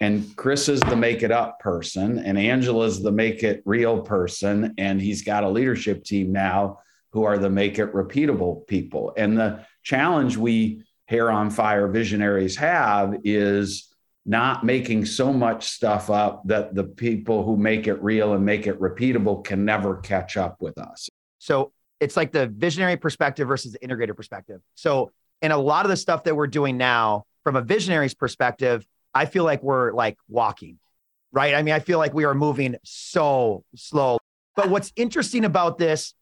And 0.00 0.36
Chris 0.36 0.68
is 0.68 0.80
the 0.80 0.96
make 0.96 1.22
it 1.22 1.30
up 1.30 1.58
person, 1.60 2.18
and 2.18 2.36
Angela's 2.36 3.02
the 3.02 3.12
make 3.12 3.42
it 3.42 3.62
real 3.64 4.00
person. 4.00 4.74
And 4.76 5.00
he's 5.00 5.22
got 5.22 5.44
a 5.44 5.48
leadership 5.48 6.04
team 6.04 6.32
now 6.32 6.80
who 7.12 7.22
are 7.24 7.38
the 7.38 7.48
make 7.48 7.78
it 7.78 7.94
repeatable 7.94 8.66
people. 8.66 9.14
And 9.16 9.38
the 9.38 9.64
challenge 9.82 10.36
we 10.36 10.82
hair 11.06 11.30
on 11.30 11.50
fire 11.50 11.88
visionaries 11.88 12.56
have 12.56 13.16
is 13.24 13.88
not 14.26 14.64
making 14.64 15.06
so 15.06 15.32
much 15.32 15.68
stuff 15.68 16.10
up 16.10 16.42
that 16.46 16.74
the 16.74 16.84
people 16.84 17.44
who 17.44 17.56
make 17.56 17.86
it 17.86 18.02
real 18.02 18.34
and 18.34 18.44
make 18.44 18.66
it 18.66 18.78
repeatable 18.80 19.44
can 19.44 19.64
never 19.64 19.96
catch 19.98 20.36
up 20.36 20.60
with 20.60 20.76
us. 20.78 21.08
So 21.38 21.72
it's 22.00 22.16
like 22.16 22.32
the 22.32 22.48
visionary 22.48 22.96
perspective 22.96 23.46
versus 23.46 23.72
the 23.72 23.82
integrated 23.82 24.16
perspective. 24.16 24.60
So 24.74 25.12
in 25.42 25.52
a 25.52 25.56
lot 25.56 25.84
of 25.84 25.90
the 25.90 25.96
stuff 25.96 26.24
that 26.24 26.34
we're 26.34 26.48
doing 26.48 26.76
now, 26.76 27.24
from 27.44 27.54
a 27.54 27.62
visionary's 27.62 28.14
perspective, 28.14 28.84
I 29.14 29.26
feel 29.26 29.44
like 29.44 29.62
we're 29.62 29.92
like 29.92 30.18
walking, 30.28 30.80
right? 31.30 31.54
I 31.54 31.62
mean, 31.62 31.74
I 31.74 31.78
feel 31.78 31.98
like 31.98 32.12
we 32.12 32.24
are 32.24 32.34
moving 32.34 32.76
so 32.82 33.64
slow. 33.76 34.18
But 34.56 34.70
what's 34.70 34.92
interesting 34.96 35.44
about 35.44 35.78
this 35.78 36.14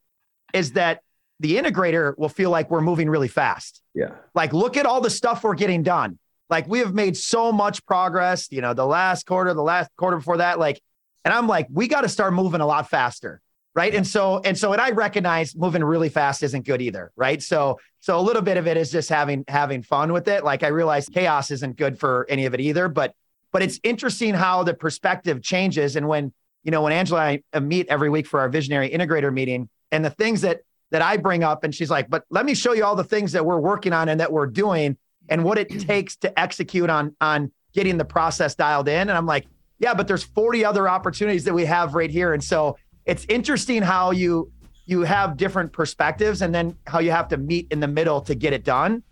is 0.52 0.73
that 0.73 1.00
the 1.40 1.56
integrator 1.56 2.16
will 2.18 2.28
feel 2.28 2.50
like 2.50 2.70
we're 2.70 2.82
moving 2.82 3.08
really 3.08 3.28
fast. 3.28 3.80
Yeah. 3.94 4.11
Like, 4.34 4.52
look 4.52 4.76
at 4.76 4.87
all 4.87 5.00
the 5.00 5.11
stuff 5.11 5.42
we're 5.42 5.54
getting 5.54 5.82
done. 5.82 6.18
Like, 6.50 6.68
we 6.68 6.80
have 6.80 6.94
made 6.94 7.16
so 7.16 7.52
much 7.52 7.84
progress, 7.86 8.48
you 8.50 8.60
know, 8.60 8.74
the 8.74 8.86
last 8.86 9.26
quarter, 9.26 9.54
the 9.54 9.62
last 9.62 9.90
quarter 9.96 10.18
before 10.18 10.38
that. 10.38 10.58
Like, 10.58 10.80
and 11.24 11.32
I'm 11.32 11.48
like, 11.48 11.66
we 11.72 11.88
got 11.88 12.02
to 12.02 12.08
start 12.08 12.34
moving 12.34 12.60
a 12.60 12.66
lot 12.66 12.88
faster. 12.90 13.40
Right. 13.76 13.92
And 13.92 14.06
so, 14.06 14.40
and 14.44 14.56
so, 14.56 14.72
and 14.72 14.80
I 14.80 14.90
recognize 14.90 15.56
moving 15.56 15.82
really 15.82 16.08
fast 16.08 16.44
isn't 16.44 16.64
good 16.64 16.80
either. 16.80 17.10
Right. 17.16 17.42
So, 17.42 17.80
so 17.98 18.16
a 18.16 18.22
little 18.22 18.42
bit 18.42 18.56
of 18.56 18.68
it 18.68 18.76
is 18.76 18.92
just 18.92 19.08
having, 19.08 19.44
having 19.48 19.82
fun 19.82 20.12
with 20.12 20.28
it. 20.28 20.44
Like, 20.44 20.62
I 20.62 20.68
realize 20.68 21.08
chaos 21.08 21.50
isn't 21.50 21.76
good 21.76 21.98
for 21.98 22.24
any 22.28 22.46
of 22.46 22.54
it 22.54 22.60
either, 22.60 22.88
but, 22.88 23.14
but 23.50 23.62
it's 23.62 23.80
interesting 23.82 24.32
how 24.32 24.62
the 24.62 24.74
perspective 24.74 25.42
changes. 25.42 25.96
And 25.96 26.06
when, 26.06 26.32
you 26.62 26.70
know, 26.70 26.82
when 26.82 26.92
Angela 26.92 27.20
and 27.26 27.42
I 27.52 27.56
uh, 27.56 27.60
meet 27.60 27.88
every 27.88 28.10
week 28.10 28.28
for 28.28 28.38
our 28.38 28.48
visionary 28.48 28.90
integrator 28.90 29.32
meeting 29.32 29.68
and 29.90 30.04
the 30.04 30.10
things 30.10 30.42
that, 30.42 30.60
that 30.92 31.02
I 31.02 31.16
bring 31.16 31.42
up, 31.42 31.64
and 31.64 31.74
she's 31.74 31.90
like, 31.90 32.08
but 32.08 32.22
let 32.30 32.46
me 32.46 32.54
show 32.54 32.74
you 32.74 32.84
all 32.84 32.94
the 32.94 33.02
things 33.02 33.32
that 33.32 33.44
we're 33.44 33.58
working 33.58 33.92
on 33.92 34.08
and 34.08 34.20
that 34.20 34.30
we're 34.30 34.46
doing 34.46 34.96
and 35.28 35.45
what 35.45 35.59
it 35.59 35.69
takes 35.81 36.16
to 36.16 36.38
execute 36.38 36.90
on, 36.90 37.14
on 37.21 37.50
getting 37.73 37.99
the 37.99 38.04
process 38.04 38.54
dialed 38.54 38.88
in. 38.88 39.09
And 39.09 39.12
I'm 39.12 39.26
like, 39.26 39.47
yeah, 39.78 39.95
but 39.95 40.07
there's 40.07 40.25
40 40.25 40.64
other 40.64 40.88
opportunities 40.88 41.45
that 41.45 41.54
we 41.54 41.64
have 41.64 41.95
right 41.95 42.11
here. 42.11 42.33
And 42.33 42.43
so 42.43 42.76
it's 43.04 43.25
interesting 43.28 43.83
how 43.83 44.12
you 44.12 44.50
you 44.87 45.00
have 45.00 45.38
different 45.38 45.73
perspectives 45.73 46.43
and 46.43 46.54
then 46.54 46.76
how 46.87 46.99
you 46.99 47.11
have 47.11 47.28
to 47.28 47.38
meet 47.38 47.66
in 47.71 47.81
the 47.81 47.88
middle 47.88 48.21
to 48.21 48.35
get 48.35 48.52
it 48.52 48.64
done. 48.64 49.02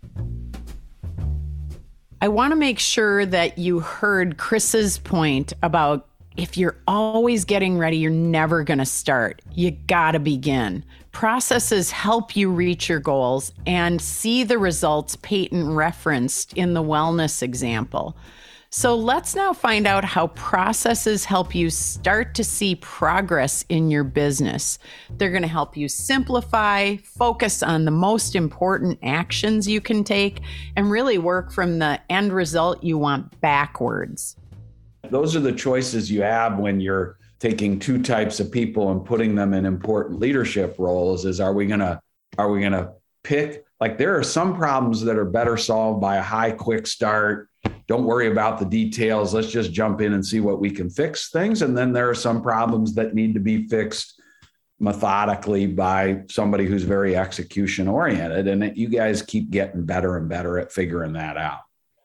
I 2.21 2.27
want 2.27 2.51
to 2.51 2.55
make 2.55 2.79
sure 2.79 3.25
that 3.25 3.57
you 3.57 3.79
heard 3.79 4.37
Chris's 4.37 4.97
point 4.99 5.51
about 5.63 6.07
if 6.37 6.57
you're 6.57 6.77
always 6.87 7.45
getting 7.45 7.77
ready, 7.77 7.97
you're 7.97 8.11
never 8.11 8.63
going 8.63 8.79
to 8.79 8.85
start. 8.85 9.41
You 9.53 9.71
got 9.71 10.11
to 10.11 10.19
begin. 10.19 10.83
Processes 11.11 11.91
help 11.91 12.35
you 12.35 12.49
reach 12.49 12.89
your 12.89 12.99
goals 12.99 13.53
and 13.67 14.01
see 14.01 14.43
the 14.43 14.57
results 14.57 15.15
Paton 15.17 15.73
referenced 15.75 16.53
in 16.53 16.73
the 16.73 16.83
wellness 16.83 17.43
example. 17.43 18.17
So 18.71 18.95
let's 18.95 19.35
now 19.35 19.53
find 19.53 19.85
out 19.85 20.03
how 20.03 20.29
processes 20.29 21.25
help 21.25 21.53
you 21.53 21.69
start 21.69 22.33
to 22.33 22.43
see 22.43 22.73
progress 22.73 23.63
in 23.69 23.91
your 23.91 24.03
business. 24.03 24.79
They're 25.11 25.29
going 25.29 25.43
to 25.43 25.47
help 25.47 25.77
you 25.77 25.87
simplify, 25.87 26.95
focus 26.95 27.61
on 27.61 27.85
the 27.85 27.91
most 27.91 28.35
important 28.35 28.97
actions 29.03 29.67
you 29.67 29.79
can 29.79 30.03
take, 30.03 30.41
and 30.75 30.89
really 30.89 31.19
work 31.19 31.51
from 31.51 31.77
the 31.77 32.01
end 32.09 32.33
result 32.33 32.83
you 32.83 32.97
want 32.97 33.39
backwards. 33.41 34.37
Those 35.09 35.35
are 35.35 35.41
the 35.41 35.51
choices 35.51 36.09
you 36.09 36.21
have 36.21 36.57
when 36.57 36.79
you're 36.79 37.17
taking 37.39 37.77
two 37.77 38.01
types 38.01 38.39
of 38.39 38.51
people 38.51 38.91
and 38.91 39.05
putting 39.05 39.35
them 39.35 39.53
in 39.53 39.65
important 39.65 40.19
leadership 40.19 40.75
roles 40.77 41.25
is 41.25 41.39
are 41.39 41.53
we 41.53 41.65
going 41.65 41.81
to 41.81 41.99
are 42.37 42.49
we 42.49 42.61
going 42.61 42.71
to 42.71 42.93
pick 43.23 43.65
like 43.83 43.97
there 43.97 44.17
are 44.17 44.23
some 44.23 44.55
problems 44.55 45.01
that 45.01 45.17
are 45.17 45.25
better 45.25 45.57
solved 45.57 45.99
by 45.99 46.15
a 46.15 46.21
high 46.21 46.51
quick 46.51 46.87
start. 46.87 47.49
Don't 47.85 48.05
worry 48.05 48.31
about 48.31 48.57
the 48.57 48.65
details. 48.65 49.33
Let's 49.33 49.51
just 49.51 49.73
jump 49.73 49.99
in 49.99 50.13
and 50.13 50.25
see 50.25 50.39
what 50.39 50.61
we 50.61 50.71
can 50.71 50.89
fix 50.89 51.31
things. 51.31 51.61
And 51.61 51.77
then 51.77 51.91
there 51.91 52.09
are 52.09 52.15
some 52.15 52.41
problems 52.41 52.95
that 52.95 53.13
need 53.13 53.33
to 53.33 53.41
be 53.41 53.67
fixed 53.67 54.21
methodically 54.79 55.67
by 55.67 56.21
somebody 56.29 56.65
who's 56.65 56.83
very 56.83 57.17
execution 57.17 57.89
oriented. 57.89 58.47
And 58.47 58.77
you 58.77 58.87
guys 58.87 59.21
keep 59.21 59.49
getting 59.49 59.83
better 59.83 60.15
and 60.15 60.29
better 60.29 60.59
at 60.59 60.71
figuring 60.71 61.11
that 61.13 61.35
out. 61.35 61.59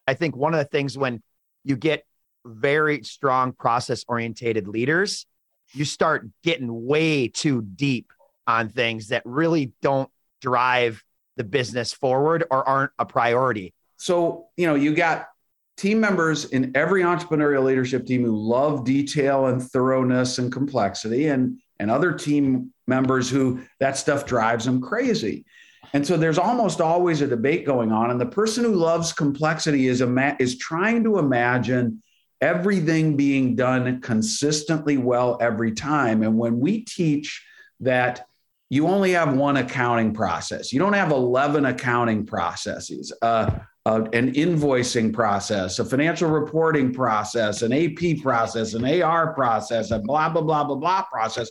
I 0.09 0.15
think 0.15 0.35
one 0.37 0.55
of 0.55 0.59
the 0.59 0.65
things 0.65 0.99
when 0.99 1.23
you 1.63 1.77
get 1.77 2.05
very 2.45 3.03
strong 3.03 3.53
process 3.53 4.05
orientated 4.09 4.69
leaders, 4.69 5.27
you 5.73 5.85
start 5.85 6.29
getting 6.43 6.87
way 6.87 7.29
too 7.29 7.63
deep 7.63 8.13
on 8.47 8.69
things 8.69 9.09
that 9.09 9.23
really 9.25 9.73
don't 9.83 10.11
drive 10.41 11.03
the 11.37 11.45
business 11.45 11.93
forward 11.93 12.45
or 12.51 12.67
aren't 12.67 12.93
a 12.99 13.07
priority. 13.07 13.75
So, 13.97 14.47
you 14.57 14.67
know, 14.67 14.75
you 14.75 14.95
got 14.95 15.29
team 15.77 16.01
members 16.01 16.47
in 16.47 16.73
every 16.75 17.03
entrepreneurial 17.03 17.65
leadership 17.65 18.07
team 18.07 18.25
who 18.25 18.37
love 18.37 18.85
detail 18.85 19.47
and 19.47 19.63
thoroughness 19.63 20.39
and 20.39 20.53
complexity 20.53 21.29
and 21.29 21.59
and 21.81 21.91
other 21.93 22.13
team 22.13 22.73
members 22.89 23.31
who 23.31 23.61
that 23.79 23.97
stuff 23.97 24.27
drives 24.27 24.65
them 24.65 24.81
crazy. 24.81 25.45
And 25.93 26.05
so 26.05 26.17
there's 26.17 26.39
almost 26.39 26.81
always 26.81 27.21
a 27.21 27.27
debate 27.27 27.65
going 27.65 27.93
on 27.93 28.11
and 28.11 28.21
the 28.21 28.27
person 28.27 28.65
who 28.65 28.75
loves 28.75 29.13
complexity 29.13 29.87
is 29.87 30.01
ima- 30.01 30.37
is 30.41 30.59
trying 30.59 31.05
to 31.05 31.19
imagine 31.19 32.03
everything 32.41 33.17
being 33.17 33.57
done 33.57 34.01
consistently 34.01 34.97
well 34.97 35.39
every 35.41 35.73
time 35.73 36.23
and 36.23 36.39
when 36.39 36.61
we 36.61 36.85
teach 36.85 37.45
that 37.81 38.27
you 38.71 38.87
only 38.87 39.13
have 39.13 39.35
one 39.35 39.57
accounting 39.57 40.13
process. 40.13 40.73
You 40.73 40.79
don't 40.79 40.93
have 40.93 41.11
11 41.11 41.65
accounting 41.65 42.27
processes. 42.27 43.13
Uh, 43.23 43.51
uh, 43.87 44.07
an 44.13 44.35
invoicing 44.35 45.11
process, 45.11 45.79
a 45.79 45.85
financial 45.85 46.29
reporting 46.29 46.93
process, 46.93 47.63
an 47.63 47.73
AP 47.73 48.21
process, 48.23 48.75
an 48.75 48.85
AR 48.85 49.33
process, 49.33 49.91
a 49.91 49.99
blah, 49.99 50.29
blah, 50.29 50.43
blah, 50.43 50.65
blah, 50.65 50.77
blah 50.77 51.03
process. 51.11 51.51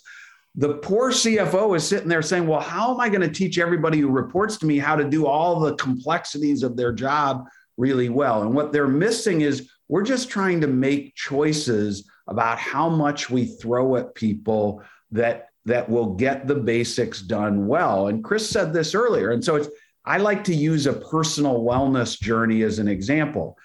The 0.54 0.76
poor 0.76 1.12
CFO 1.12 1.76
is 1.76 1.88
sitting 1.88 2.08
there 2.08 2.22
saying, 2.22 2.46
Well, 2.46 2.60
how 2.60 2.94
am 2.94 3.00
I 3.00 3.10
going 3.10 3.22
to 3.22 3.30
teach 3.30 3.58
everybody 3.58 4.00
who 4.00 4.10
reports 4.10 4.58
to 4.58 4.68
me 4.68 4.78
how 4.78 4.96
to 4.96 5.04
do 5.04 5.26
all 5.26 5.60
the 5.60 5.76
complexities 5.76 6.62
of 6.62 6.78
their 6.78 6.94
job 6.94 7.48
really 7.76 8.10
well? 8.10 8.44
And 8.44 8.54
what 8.54 8.72
they're 8.72 8.88
missing 8.88 9.42
is 9.42 9.68
we're 9.90 10.04
just 10.04 10.30
trying 10.30 10.62
to 10.62 10.68
make 10.68 11.16
choices 11.16 12.10
about 12.28 12.60
how 12.60 12.90
much 12.90 13.30
we 13.30 13.46
throw 13.46 13.96
at 13.96 14.16
people 14.16 14.82
that 15.12 15.50
that 15.66 15.90
will 15.90 16.14
get 16.14 16.48
the 16.48 16.56
basics 16.56 17.22
done 17.22 17.68
well. 17.68 18.08
And 18.08 18.24
Chris 18.24 18.50
said 18.50 18.72
this 18.72 18.96
earlier. 18.96 19.32
And 19.32 19.44
so 19.44 19.58
it's 19.58 19.68
I 20.06 20.18
like 20.18 20.46
to 20.46 20.56
use 20.56 20.88
a 20.88 20.94
personal 20.94 21.62
wellness 21.62 22.18
journey 22.20 22.64
as 22.64 22.80
an 22.80 22.88
example. 22.88 23.58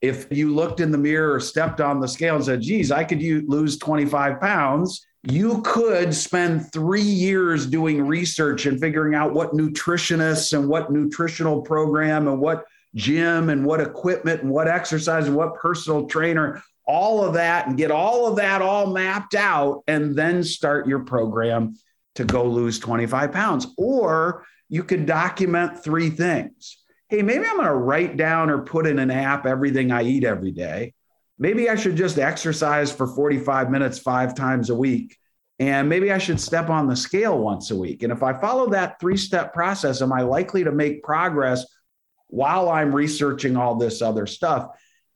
If 0.00 0.28
you 0.30 0.54
looked 0.54 0.78
in 0.78 0.92
the 0.92 0.98
mirror 0.98 1.34
or 1.34 1.40
stepped 1.40 1.80
on 1.80 2.00
the 2.00 2.06
scale 2.06 2.36
and 2.36 2.44
said, 2.44 2.62
geez, 2.62 2.92
I 2.92 3.02
could 3.02 3.20
u- 3.20 3.44
lose 3.48 3.76
25 3.76 4.40
pounds, 4.40 5.04
you 5.24 5.60
could 5.62 6.14
spend 6.14 6.72
three 6.72 7.02
years 7.02 7.66
doing 7.66 8.06
research 8.06 8.66
and 8.66 8.80
figuring 8.80 9.16
out 9.16 9.34
what 9.34 9.52
nutritionists 9.52 10.56
and 10.56 10.68
what 10.68 10.92
nutritional 10.92 11.60
program 11.60 12.28
and 12.28 12.40
what 12.40 12.64
gym 12.94 13.48
and 13.50 13.64
what 13.64 13.80
equipment 13.80 14.42
and 14.42 14.50
what 14.50 14.68
exercise 14.68 15.26
and 15.26 15.36
what 15.36 15.54
personal 15.54 16.06
trainer, 16.06 16.62
all 16.86 17.24
of 17.24 17.34
that, 17.34 17.66
and 17.66 17.76
get 17.76 17.90
all 17.90 18.26
of 18.26 18.36
that 18.36 18.62
all 18.62 18.92
mapped 18.92 19.34
out 19.34 19.82
and 19.86 20.16
then 20.16 20.42
start 20.42 20.88
your 20.88 21.00
program 21.00 21.74
to 22.16 22.24
go 22.24 22.44
lose 22.44 22.78
25 22.78 23.32
pounds. 23.32 23.68
Or 23.78 24.44
you 24.68 24.82
could 24.82 25.06
document 25.06 25.82
three 25.82 26.10
things. 26.10 26.78
hey, 27.08 27.22
maybe 27.22 27.44
I'm 27.44 27.56
going 27.56 27.66
to 27.66 27.74
write 27.74 28.16
down 28.16 28.50
or 28.50 28.62
put 28.62 28.86
in 28.86 29.00
an 29.00 29.10
app 29.10 29.44
everything 29.44 29.90
I 29.90 30.04
eat 30.04 30.22
every 30.22 30.52
day. 30.52 30.94
Maybe 31.40 31.68
I 31.68 31.74
should 31.74 31.96
just 31.96 32.18
exercise 32.18 32.92
for 32.92 33.06
45 33.06 33.70
minutes 33.70 33.98
five 33.98 34.34
times 34.34 34.70
a 34.70 34.74
week. 34.76 35.16
And 35.58 35.88
maybe 35.88 36.12
I 36.12 36.18
should 36.18 36.40
step 36.40 36.70
on 36.70 36.86
the 36.86 36.94
scale 36.94 37.38
once 37.38 37.70
a 37.70 37.76
week. 37.76 38.02
And 38.02 38.12
if 38.12 38.22
I 38.22 38.32
follow 38.32 38.70
that 38.70 39.00
three 39.00 39.16
step 39.16 39.52
process, 39.52 40.02
am 40.02 40.12
I 40.12 40.22
likely 40.22 40.64
to 40.64 40.72
make 40.72 41.02
progress 41.02 41.66
while 42.30 42.68
I'm 42.68 42.94
researching 42.94 43.56
all 43.56 43.74
this 43.76 44.02
other 44.02 44.26
stuff? 44.26 44.68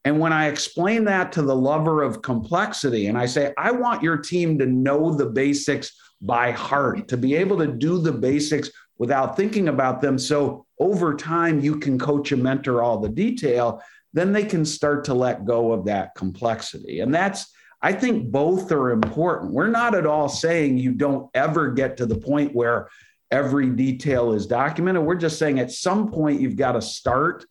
And 0.04 0.20
when 0.20 0.32
I 0.32 0.48
explain 0.48 1.04
that 1.04 1.32
to 1.32 1.42
the 1.42 1.56
lover 1.56 2.02
of 2.02 2.20
complexity, 2.20 3.06
and 3.06 3.16
I 3.16 3.26
say, 3.26 3.54
I 3.56 3.70
want 3.70 4.02
your 4.02 4.18
team 4.18 4.58
to 4.58 4.66
know 4.66 5.14
the 5.14 5.26
basics 5.26 5.96
by 6.20 6.50
heart, 6.50 7.08
to 7.08 7.16
be 7.16 7.34
able 7.34 7.58
to 7.58 7.66
do 7.66 7.98
the 7.98 8.12
basics 8.12 8.70
without 8.98 9.36
thinking 9.36 9.68
about 9.68 10.00
them. 10.00 10.18
So 10.18 10.66
over 10.78 11.14
time, 11.14 11.60
you 11.60 11.78
can 11.78 11.98
coach 11.98 12.32
and 12.32 12.42
mentor 12.42 12.82
all 12.82 12.98
the 12.98 13.08
detail, 13.08 13.82
then 14.12 14.32
they 14.32 14.44
can 14.44 14.64
start 14.64 15.04
to 15.04 15.14
let 15.14 15.44
go 15.44 15.72
of 15.72 15.86
that 15.86 16.14
complexity. 16.14 17.00
And 17.00 17.12
that's, 17.12 17.52
I 17.82 17.92
think 17.92 18.30
both 18.30 18.70
are 18.72 18.92
important. 18.92 19.52
We're 19.52 19.66
not 19.68 19.94
at 19.94 20.06
all 20.06 20.28
saying 20.28 20.78
you 20.78 20.92
don't 20.92 21.28
ever 21.34 21.72
get 21.72 21.96
to 21.96 22.06
the 22.06 22.16
point 22.16 22.54
where 22.54 22.88
every 23.34 23.68
detail 23.68 24.32
is 24.32 24.46
documented. 24.46 25.02
We're 25.02 25.16
just 25.16 25.40
saying 25.40 25.58
at 25.58 25.72
some 25.72 26.10
point 26.10 26.40
you've 26.40 26.54
got 26.56 26.72
to 26.72 26.82
start 26.82 27.44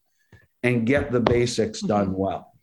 and 0.63 0.87
get 0.87 1.11
the 1.11 1.19
basics 1.19 1.79
mm-hmm. 1.79 1.87
done 1.87 2.13
well. 2.13 2.53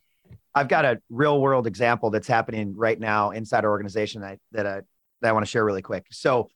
I've 0.55 0.69
got 0.69 0.85
a 0.87 1.01
real 1.11 1.41
world 1.41 1.67
example 1.67 2.11
that's 2.11 2.27
happening 2.27 2.75
right 2.75 2.99
now 2.99 3.31
inside 3.31 3.65
our 3.65 3.71
organization 3.71 4.23
that, 4.23 4.39
that, 4.53 4.67
I, 4.67 4.81
that 5.21 5.29
I 5.29 5.33
want 5.33 5.45
to 5.45 5.51
share 5.51 5.65
really 5.65 5.83
quick. 5.83 6.07
So 6.11 6.49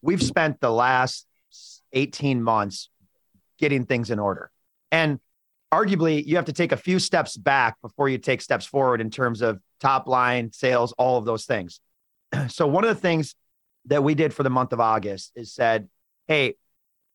we've 0.00 0.22
spent 0.22 0.60
the 0.60 0.72
last 0.72 1.26
18 1.92 2.42
months 2.42 2.88
getting 3.58 3.84
things 3.84 4.10
in 4.10 4.18
order. 4.18 4.50
And 4.90 5.20
arguably, 5.72 6.24
you 6.26 6.36
have 6.36 6.46
to 6.46 6.54
take 6.54 6.72
a 6.72 6.76
few 6.76 6.98
steps 6.98 7.36
back 7.36 7.76
before 7.82 8.08
you 8.08 8.16
take 8.16 8.40
steps 8.40 8.64
forward 8.64 9.02
in 9.02 9.10
terms 9.10 9.42
of 9.42 9.60
top 9.78 10.08
line, 10.08 10.52
sales, 10.52 10.92
all 10.92 11.18
of 11.18 11.26
those 11.26 11.44
things. 11.44 11.80
So, 12.48 12.66
one 12.66 12.82
of 12.82 12.88
the 12.88 13.00
things 13.00 13.34
that 13.86 14.04
we 14.04 14.14
did 14.14 14.32
for 14.32 14.42
the 14.42 14.50
month 14.50 14.72
of 14.72 14.80
August 14.80 15.32
is 15.36 15.52
said, 15.52 15.88
Hey, 16.26 16.54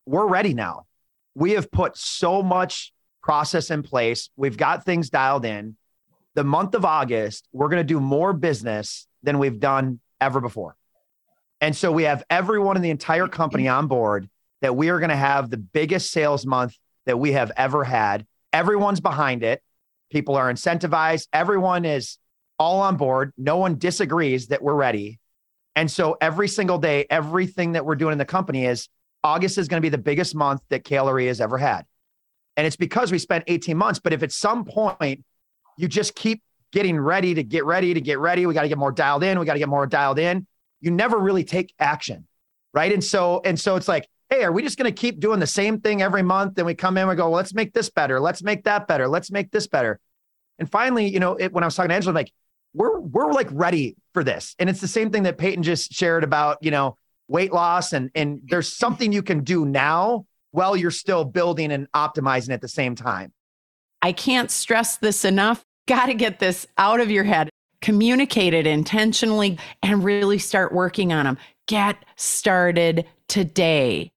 we're 0.06 0.26
ready 0.26 0.54
now. 0.54 0.86
We 1.34 1.52
have 1.52 1.70
put 1.70 1.96
so 1.96 2.42
much 2.42 2.92
process 3.22 3.70
in 3.70 3.82
place, 3.82 4.30
we've 4.36 4.56
got 4.56 4.84
things 4.84 5.10
dialed 5.10 5.44
in. 5.44 5.76
The 6.34 6.44
month 6.44 6.74
of 6.74 6.84
August, 6.84 7.48
we're 7.52 7.68
going 7.68 7.80
to 7.80 7.84
do 7.84 8.00
more 8.00 8.32
business 8.32 9.06
than 9.22 9.38
we've 9.38 9.58
done 9.60 10.00
ever 10.20 10.40
before. 10.40 10.76
And 11.60 11.76
so 11.76 11.90
we 11.90 12.04
have 12.04 12.22
everyone 12.30 12.76
in 12.76 12.82
the 12.82 12.90
entire 12.90 13.28
company 13.28 13.66
on 13.68 13.88
board 13.88 14.28
that 14.60 14.76
we 14.76 14.88
are 14.90 14.98
going 14.98 15.10
to 15.10 15.16
have 15.16 15.50
the 15.50 15.56
biggest 15.56 16.10
sales 16.10 16.46
month 16.46 16.74
that 17.06 17.18
we 17.18 17.32
have 17.32 17.50
ever 17.56 17.84
had. 17.84 18.26
Everyone's 18.52 19.00
behind 19.00 19.42
it. 19.42 19.62
People 20.10 20.36
are 20.36 20.52
incentivized. 20.52 21.28
Everyone 21.32 21.84
is 21.84 22.18
all 22.58 22.80
on 22.80 22.96
board. 22.96 23.32
No 23.36 23.58
one 23.58 23.78
disagrees 23.78 24.48
that 24.48 24.62
we're 24.62 24.74
ready. 24.74 25.18
And 25.78 25.88
so 25.88 26.16
every 26.20 26.48
single 26.48 26.78
day, 26.78 27.06
everything 27.08 27.70
that 27.72 27.86
we're 27.86 27.94
doing 27.94 28.10
in 28.10 28.18
the 28.18 28.24
company 28.24 28.66
is 28.66 28.88
August 29.22 29.58
is 29.58 29.68
going 29.68 29.80
to 29.80 29.86
be 29.86 29.90
the 29.90 29.96
biggest 29.96 30.34
month 30.34 30.60
that 30.70 30.82
Kalery 30.82 31.28
has 31.28 31.40
ever 31.40 31.56
had. 31.56 31.86
And 32.56 32.66
it's 32.66 32.74
because 32.74 33.12
we 33.12 33.18
spent 33.20 33.44
18 33.46 33.76
months. 33.76 34.00
But 34.00 34.12
if 34.12 34.24
at 34.24 34.32
some 34.32 34.64
point 34.64 35.24
you 35.76 35.86
just 35.86 36.16
keep 36.16 36.42
getting 36.72 36.98
ready 36.98 37.32
to 37.32 37.44
get 37.44 37.64
ready 37.64 37.94
to 37.94 38.00
get 38.00 38.18
ready, 38.18 38.44
we 38.44 38.54
got 38.54 38.62
to 38.62 38.68
get 38.68 38.76
more 38.76 38.90
dialed 38.90 39.22
in. 39.22 39.38
We 39.38 39.46
got 39.46 39.52
to 39.52 39.60
get 39.60 39.68
more 39.68 39.86
dialed 39.86 40.18
in. 40.18 40.48
You 40.80 40.90
never 40.90 41.16
really 41.16 41.44
take 41.44 41.72
action. 41.78 42.26
Right. 42.74 42.92
And 42.92 43.02
so, 43.02 43.40
and 43.44 43.58
so 43.58 43.76
it's 43.76 43.86
like, 43.86 44.08
hey, 44.30 44.42
are 44.42 44.50
we 44.50 44.64
just 44.64 44.78
going 44.78 44.92
to 44.92 45.00
keep 45.00 45.20
doing 45.20 45.38
the 45.38 45.46
same 45.46 45.80
thing 45.80 46.02
every 46.02 46.24
month? 46.24 46.58
And 46.58 46.66
we 46.66 46.74
come 46.74 46.98
in, 46.98 47.06
we 47.06 47.14
go, 47.14 47.28
well, 47.28 47.36
let's 47.36 47.54
make 47.54 47.72
this 47.72 47.88
better. 47.88 48.18
Let's 48.18 48.42
make 48.42 48.64
that 48.64 48.88
better. 48.88 49.06
Let's 49.06 49.30
make 49.30 49.52
this 49.52 49.68
better. 49.68 50.00
And 50.58 50.68
finally, 50.68 51.06
you 51.06 51.20
know, 51.20 51.36
it, 51.36 51.52
when 51.52 51.62
I 51.62 51.68
was 51.68 51.76
talking 51.76 51.90
to 51.90 51.94
Angela, 51.94 52.10
I'm 52.10 52.16
like, 52.16 52.32
we're 52.74 53.00
we're 53.00 53.32
like 53.32 53.48
ready 53.50 53.96
for 54.14 54.22
this. 54.22 54.54
And 54.58 54.68
it's 54.68 54.80
the 54.80 54.88
same 54.88 55.10
thing 55.10 55.24
that 55.24 55.38
Paton 55.38 55.62
just 55.62 55.92
shared 55.92 56.24
about, 56.24 56.58
you 56.60 56.70
know, 56.70 56.96
weight 57.28 57.52
loss 57.52 57.92
and 57.92 58.10
and 58.14 58.40
there's 58.44 58.72
something 58.72 59.12
you 59.12 59.22
can 59.22 59.44
do 59.44 59.64
now 59.64 60.26
while 60.50 60.76
you're 60.76 60.90
still 60.90 61.24
building 61.24 61.72
and 61.72 61.90
optimizing 61.92 62.50
at 62.50 62.60
the 62.60 62.68
same 62.68 62.94
time. 62.94 63.32
I 64.00 64.12
can't 64.12 64.50
stress 64.50 64.96
this 64.96 65.24
enough. 65.24 65.64
Got 65.86 66.06
to 66.06 66.14
get 66.14 66.38
this 66.38 66.66
out 66.76 67.00
of 67.00 67.10
your 67.10 67.24
head. 67.24 67.50
Communicate 67.80 68.54
it 68.54 68.66
intentionally 68.66 69.58
and 69.82 70.04
really 70.04 70.38
start 70.38 70.72
working 70.72 71.12
on 71.12 71.24
them. 71.24 71.38
Get 71.66 72.04
started 72.16 73.06
today 73.28 74.12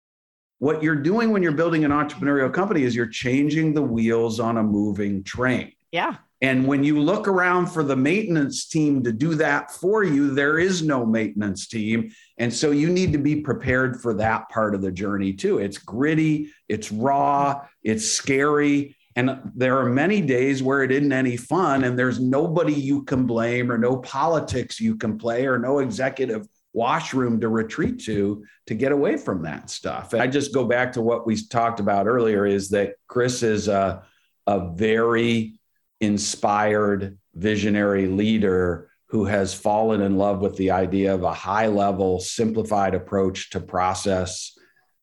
what 0.59 0.83
you're 0.83 0.95
doing 0.95 1.31
when 1.31 1.41
you're 1.41 1.53
building 1.53 1.85
an 1.85 1.91
entrepreneurial 1.91 2.53
company 2.53 2.83
is 2.83 2.95
you're 2.95 3.07
changing 3.07 3.73
the 3.73 3.81
wheels 3.81 4.39
on 4.39 4.57
a 4.57 4.63
moving 4.63 5.23
train. 5.23 5.71
Yeah. 5.91 6.15
And 6.41 6.65
when 6.65 6.83
you 6.83 6.99
look 6.99 7.27
around 7.27 7.67
for 7.67 7.83
the 7.83 7.97
maintenance 7.97 8.67
team 8.67 9.03
to 9.03 9.11
do 9.11 9.35
that 9.35 9.71
for 9.71 10.03
you, 10.03 10.31
there 10.31 10.57
is 10.57 10.81
no 10.81 11.05
maintenance 11.05 11.67
team. 11.67 12.11
And 12.37 12.53
so 12.53 12.71
you 12.71 12.89
need 12.89 13.11
to 13.11 13.17
be 13.17 13.41
prepared 13.41 14.01
for 14.01 14.13
that 14.15 14.47
part 14.49 14.73
of 14.73 14.81
the 14.81 14.91
journey 14.91 15.33
too. 15.33 15.57
It's 15.57 15.77
gritty, 15.77 16.51
it's 16.69 16.91
raw, 16.91 17.65
it's 17.83 18.09
scary. 18.09 18.95
And 19.15 19.51
there 19.53 19.77
are 19.79 19.89
many 19.89 20.21
days 20.21 20.63
where 20.63 20.81
it 20.81 20.91
isn't 20.91 21.11
any 21.11 21.35
fun, 21.35 21.83
and 21.83 21.99
there's 21.99 22.21
nobody 22.21 22.73
you 22.73 23.03
can 23.03 23.25
blame, 23.25 23.69
or 23.69 23.77
no 23.77 23.97
politics 23.97 24.79
you 24.79 24.95
can 24.95 25.17
play, 25.17 25.45
or 25.45 25.59
no 25.59 25.79
executive 25.79 26.47
washroom 26.71 27.41
to 27.41 27.49
retreat 27.49 27.99
to 27.99 28.45
to 28.67 28.75
get 28.75 28.93
away 28.93 29.17
from 29.17 29.41
that 29.41 29.69
stuff. 29.69 30.13
And 30.13 30.21
I 30.21 30.27
just 30.27 30.53
go 30.53 30.63
back 30.63 30.93
to 30.93 31.01
what 31.01 31.25
we 31.25 31.35
talked 31.35 31.81
about 31.81 32.07
earlier 32.07 32.45
is 32.45 32.69
that 32.69 32.93
Chris 33.07 33.43
is 33.43 33.67
a, 33.67 34.03
a 34.47 34.69
very 34.73 35.58
inspired 36.01 37.17
visionary 37.35 38.07
leader 38.07 38.89
who 39.07 39.25
has 39.25 39.53
fallen 39.53 40.01
in 40.01 40.17
love 40.17 40.39
with 40.39 40.55
the 40.57 40.71
idea 40.71 41.13
of 41.13 41.23
a 41.23 41.33
high 41.33 41.67
level 41.67 42.19
simplified 42.19 42.93
approach 42.93 43.49
to 43.49 43.59
process 43.59 44.57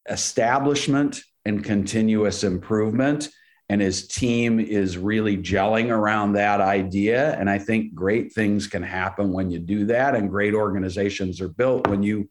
establishment 0.09 1.21
and 1.45 1.65
continuous 1.65 2.45
improvement. 2.45 3.29
And 3.69 3.81
his 3.81 4.07
team 4.07 4.61
is 4.61 4.97
really 4.97 5.37
gelling 5.37 5.91
around 5.91 6.35
that 6.35 6.61
idea. 6.61 7.35
And 7.37 7.51
i 7.51 7.59
think 7.59 7.95
great 7.95 8.33
things 8.33 8.69
can 8.69 8.83
happen 8.83 9.33
when 9.33 9.51
you 9.51 9.59
do 9.59 9.87
that. 9.87 10.15
And 10.15 10.31
great 10.31 10.55
organizations 10.55 11.41
are 11.41 11.49
built 11.49 11.89
when 11.89 12.05
you 12.05 12.29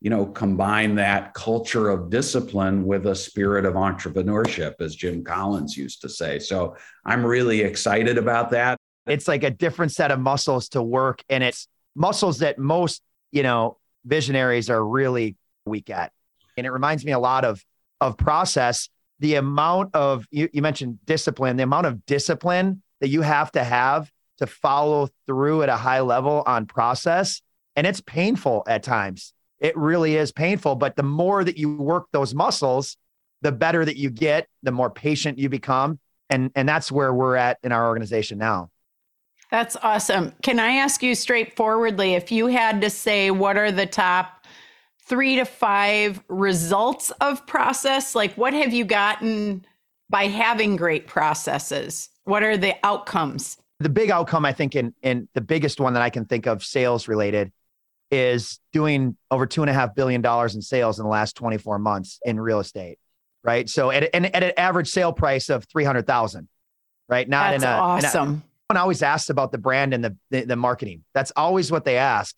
you 0.00 0.10
know 0.10 0.26
combine 0.26 0.94
that 0.94 1.34
culture 1.34 1.88
of 1.88 2.10
discipline 2.10 2.84
with 2.84 3.06
a 3.06 3.14
spirit 3.14 3.64
of 3.64 3.74
entrepreneurship 3.74 4.74
as 4.80 4.94
jim 4.94 5.22
collins 5.22 5.76
used 5.76 6.00
to 6.00 6.08
say 6.08 6.38
so 6.38 6.76
i'm 7.04 7.24
really 7.24 7.60
excited 7.60 8.18
about 8.18 8.50
that 8.50 8.76
it's 9.06 9.28
like 9.28 9.44
a 9.44 9.50
different 9.50 9.92
set 9.92 10.10
of 10.10 10.20
muscles 10.20 10.68
to 10.68 10.82
work 10.82 11.22
and 11.28 11.42
it's 11.44 11.68
muscles 11.94 12.38
that 12.38 12.58
most 12.58 13.02
you 13.32 13.42
know 13.42 13.76
visionaries 14.04 14.70
are 14.70 14.84
really 14.84 15.36
weak 15.66 15.90
at 15.90 16.12
and 16.56 16.66
it 16.66 16.70
reminds 16.70 17.04
me 17.04 17.12
a 17.12 17.18
lot 17.18 17.44
of 17.44 17.64
of 18.00 18.16
process 18.16 18.88
the 19.20 19.34
amount 19.34 19.94
of 19.94 20.26
you, 20.30 20.48
you 20.52 20.62
mentioned 20.62 20.98
discipline, 21.04 21.56
the 21.56 21.62
amount 21.62 21.86
of 21.86 22.04
discipline 22.06 22.82
that 23.00 23.08
you 23.08 23.20
have 23.20 23.52
to 23.52 23.62
have 23.62 24.10
to 24.38 24.46
follow 24.46 25.08
through 25.26 25.62
at 25.62 25.68
a 25.68 25.76
high 25.76 26.00
level 26.00 26.42
on 26.46 26.66
process. 26.66 27.42
And 27.76 27.86
it's 27.86 28.00
painful 28.00 28.64
at 28.66 28.82
times. 28.82 29.32
It 29.60 29.76
really 29.76 30.16
is 30.16 30.32
painful. 30.32 30.74
But 30.76 30.96
the 30.96 31.02
more 31.02 31.44
that 31.44 31.58
you 31.58 31.76
work 31.76 32.06
those 32.12 32.34
muscles, 32.34 32.96
the 33.42 33.52
better 33.52 33.84
that 33.84 33.96
you 33.96 34.10
get, 34.10 34.48
the 34.62 34.72
more 34.72 34.90
patient 34.90 35.38
you 35.38 35.48
become. 35.48 35.98
And, 36.28 36.50
and 36.54 36.68
that's 36.68 36.90
where 36.90 37.12
we're 37.12 37.36
at 37.36 37.58
in 37.62 37.72
our 37.72 37.86
organization 37.86 38.38
now. 38.38 38.70
That's 39.50 39.76
awesome. 39.82 40.32
Can 40.42 40.60
I 40.60 40.76
ask 40.76 41.02
you 41.02 41.14
straightforwardly 41.14 42.14
if 42.14 42.30
you 42.30 42.46
had 42.46 42.80
to 42.82 42.90
say 42.90 43.30
what 43.30 43.56
are 43.56 43.72
the 43.72 43.86
top 43.86 44.46
three 45.04 45.36
to 45.36 45.44
five 45.44 46.22
results 46.28 47.10
of 47.20 47.44
process? 47.46 48.14
Like, 48.14 48.34
what 48.34 48.54
have 48.54 48.72
you 48.72 48.84
gotten 48.84 49.64
by 50.08 50.26
having 50.26 50.76
great 50.76 51.08
processes? 51.08 52.10
What 52.24 52.44
are 52.44 52.56
the 52.56 52.76
outcomes? 52.84 53.56
The 53.80 53.88
big 53.88 54.10
outcome, 54.10 54.44
I 54.44 54.52
think, 54.52 54.76
in, 54.76 54.94
in 55.02 55.28
the 55.34 55.40
biggest 55.40 55.80
one 55.80 55.94
that 55.94 56.02
I 56.02 56.10
can 56.10 56.26
think 56.26 56.46
of 56.46 56.62
sales 56.62 57.08
related 57.08 57.50
is 58.10 58.58
doing 58.72 59.16
over 59.30 59.46
two 59.46 59.62
and 59.62 59.70
a 59.70 59.72
half 59.72 59.94
billion 59.94 60.20
dollars 60.20 60.54
in 60.54 60.62
sales 60.62 60.98
in 60.98 61.04
the 61.04 61.10
last 61.10 61.36
24 61.36 61.78
months 61.78 62.18
in 62.24 62.38
real 62.40 62.60
estate. 62.60 62.98
Right. 63.42 63.68
So 63.68 63.90
at, 63.90 64.02
at, 64.02 64.24
at 64.34 64.42
an 64.42 64.52
average 64.56 64.88
sale 64.88 65.12
price 65.12 65.48
of 65.48 65.64
300,000, 65.64 66.48
right? 67.08 67.28
Not 67.28 67.52
That's 67.52 67.62
in 67.62 67.68
a, 67.68 67.72
awesome. 67.72 68.42
In 68.68 68.76
a, 68.76 68.80
always 68.80 69.02
asks 69.02 69.30
about 69.30 69.50
the 69.50 69.58
brand 69.58 69.94
and 69.94 70.04
the, 70.04 70.16
the, 70.30 70.44
the 70.44 70.56
marketing. 70.56 71.04
That's 71.14 71.32
always 71.36 71.72
what 71.72 71.84
they 71.84 71.96
ask 71.96 72.34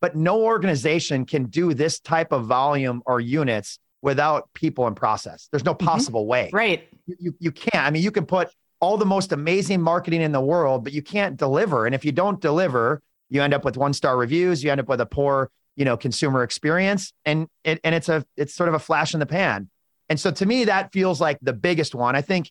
but 0.00 0.14
no 0.14 0.42
organization 0.42 1.24
can 1.24 1.46
do 1.46 1.74
this 1.74 2.00
type 2.00 2.32
of 2.32 2.46
volume 2.46 3.02
or 3.06 3.20
units 3.20 3.78
without 4.02 4.52
people 4.54 4.86
and 4.86 4.94
process. 4.94 5.48
There's 5.50 5.64
no 5.64 5.74
mm-hmm. 5.74 5.86
possible 5.86 6.22
mm-hmm. 6.22 6.30
way. 6.30 6.50
Right. 6.52 6.88
You, 7.06 7.16
you, 7.18 7.34
you 7.40 7.50
can't. 7.50 7.84
I 7.84 7.90
mean, 7.90 8.02
you 8.02 8.10
can 8.10 8.26
put 8.26 8.50
all 8.80 8.98
the 8.98 9.06
most 9.06 9.32
amazing 9.32 9.80
marketing 9.80 10.20
in 10.20 10.32
the 10.32 10.40
world, 10.40 10.84
but 10.84 10.92
you 10.92 11.02
can't 11.02 11.36
deliver. 11.36 11.86
And 11.86 11.94
if 11.94 12.04
you 12.04 12.12
don't 12.12 12.40
deliver, 12.40 13.00
you 13.28 13.42
end 13.42 13.54
up 13.54 13.64
with 13.64 13.76
one 13.76 13.92
star 13.92 14.16
reviews. 14.16 14.62
You 14.62 14.70
end 14.70 14.80
up 14.80 14.88
with 14.88 15.00
a 15.00 15.06
poor, 15.06 15.50
you 15.74 15.84
know, 15.84 15.96
consumer 15.96 16.42
experience, 16.42 17.12
and 17.24 17.48
it, 17.64 17.80
and 17.84 17.94
it's 17.94 18.08
a 18.08 18.24
it's 18.36 18.54
sort 18.54 18.68
of 18.68 18.74
a 18.74 18.78
flash 18.78 19.14
in 19.14 19.20
the 19.20 19.26
pan. 19.26 19.68
And 20.08 20.20
so 20.20 20.30
to 20.30 20.46
me, 20.46 20.64
that 20.64 20.92
feels 20.92 21.20
like 21.20 21.38
the 21.42 21.52
biggest 21.52 21.94
one. 21.94 22.14
I 22.14 22.22
think 22.22 22.50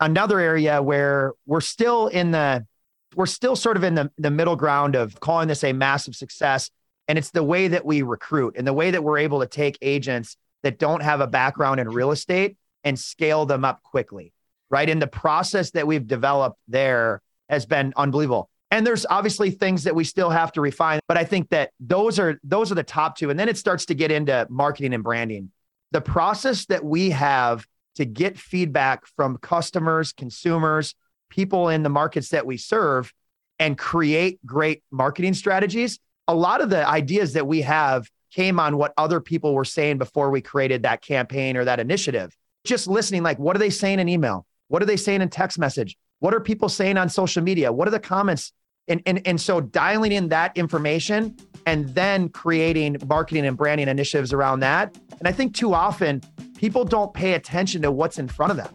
another 0.00 0.40
area 0.40 0.82
where 0.82 1.32
we're 1.46 1.60
still 1.60 2.08
in 2.08 2.32
the 2.32 2.66
we're 3.14 3.26
still 3.26 3.56
sort 3.56 3.76
of 3.76 3.84
in 3.84 3.94
the, 3.94 4.10
the 4.18 4.30
middle 4.30 4.56
ground 4.56 4.94
of 4.94 5.18
calling 5.20 5.48
this 5.48 5.64
a 5.64 5.72
massive 5.72 6.14
success. 6.14 6.70
And 7.08 7.16
it's 7.16 7.30
the 7.30 7.42
way 7.42 7.68
that 7.68 7.84
we 7.86 8.02
recruit 8.02 8.56
and 8.58 8.66
the 8.66 8.72
way 8.72 8.90
that 8.90 9.02
we're 9.02 9.18
able 9.18 9.40
to 9.40 9.46
take 9.46 9.78
agents 9.80 10.36
that 10.62 10.78
don't 10.78 11.02
have 11.02 11.20
a 11.20 11.26
background 11.26 11.80
in 11.80 11.88
real 11.88 12.10
estate 12.10 12.56
and 12.84 12.98
scale 12.98 13.46
them 13.46 13.64
up 13.64 13.82
quickly. 13.82 14.32
Right. 14.68 14.90
And 14.90 15.00
the 15.00 15.06
process 15.06 15.70
that 15.70 15.86
we've 15.86 16.06
developed 16.06 16.58
there 16.66 17.22
has 17.48 17.64
been 17.64 17.92
unbelievable. 17.96 18.50
And 18.76 18.86
there's 18.86 19.06
obviously 19.08 19.50
things 19.50 19.84
that 19.84 19.94
we 19.94 20.04
still 20.04 20.28
have 20.28 20.52
to 20.52 20.60
refine, 20.60 21.00
but 21.08 21.16
I 21.16 21.24
think 21.24 21.48
that 21.48 21.70
those 21.80 22.18
are 22.18 22.38
those 22.44 22.70
are 22.70 22.74
the 22.74 22.82
top 22.82 23.16
two. 23.16 23.30
And 23.30 23.40
then 23.40 23.48
it 23.48 23.56
starts 23.56 23.86
to 23.86 23.94
get 23.94 24.10
into 24.10 24.46
marketing 24.50 24.92
and 24.92 25.02
branding. 25.02 25.50
The 25.92 26.02
process 26.02 26.66
that 26.66 26.84
we 26.84 27.08
have 27.08 27.66
to 27.94 28.04
get 28.04 28.38
feedback 28.38 29.06
from 29.06 29.38
customers, 29.38 30.12
consumers, 30.12 30.94
people 31.30 31.70
in 31.70 31.84
the 31.84 31.88
markets 31.88 32.28
that 32.28 32.44
we 32.44 32.58
serve 32.58 33.14
and 33.58 33.78
create 33.78 34.44
great 34.44 34.82
marketing 34.90 35.32
strategies. 35.32 35.98
A 36.28 36.34
lot 36.34 36.60
of 36.60 36.68
the 36.68 36.86
ideas 36.86 37.32
that 37.32 37.46
we 37.46 37.62
have 37.62 38.06
came 38.30 38.60
on 38.60 38.76
what 38.76 38.92
other 38.98 39.22
people 39.22 39.54
were 39.54 39.64
saying 39.64 39.96
before 39.96 40.28
we 40.28 40.42
created 40.42 40.82
that 40.82 41.00
campaign 41.00 41.56
or 41.56 41.64
that 41.64 41.80
initiative. 41.80 42.36
Just 42.64 42.88
listening, 42.88 43.22
like, 43.22 43.38
what 43.38 43.56
are 43.56 43.58
they 43.58 43.70
saying 43.70 44.00
in 44.00 44.08
email? 44.10 44.44
What 44.68 44.82
are 44.82 44.86
they 44.86 44.98
saying 44.98 45.22
in 45.22 45.30
text 45.30 45.58
message? 45.58 45.96
What 46.18 46.34
are 46.34 46.40
people 46.40 46.68
saying 46.68 46.98
on 46.98 47.08
social 47.08 47.42
media? 47.42 47.72
What 47.72 47.88
are 47.88 47.92
the 47.92 47.98
comments? 47.98 48.52
And, 48.88 49.02
and, 49.04 49.20
and 49.26 49.40
so 49.40 49.60
dialing 49.60 50.12
in 50.12 50.28
that 50.28 50.56
information 50.56 51.36
and 51.66 51.88
then 51.88 52.28
creating 52.28 52.96
marketing 53.06 53.44
and 53.44 53.56
branding 53.56 53.88
initiatives 53.88 54.32
around 54.32 54.60
that. 54.60 54.96
And 55.18 55.26
I 55.26 55.32
think 55.32 55.56
too 55.56 55.74
often 55.74 56.22
people 56.56 56.84
don't 56.84 57.12
pay 57.12 57.34
attention 57.34 57.82
to 57.82 57.90
what's 57.90 58.18
in 58.18 58.28
front 58.28 58.52
of 58.52 58.56
them. 58.58 58.72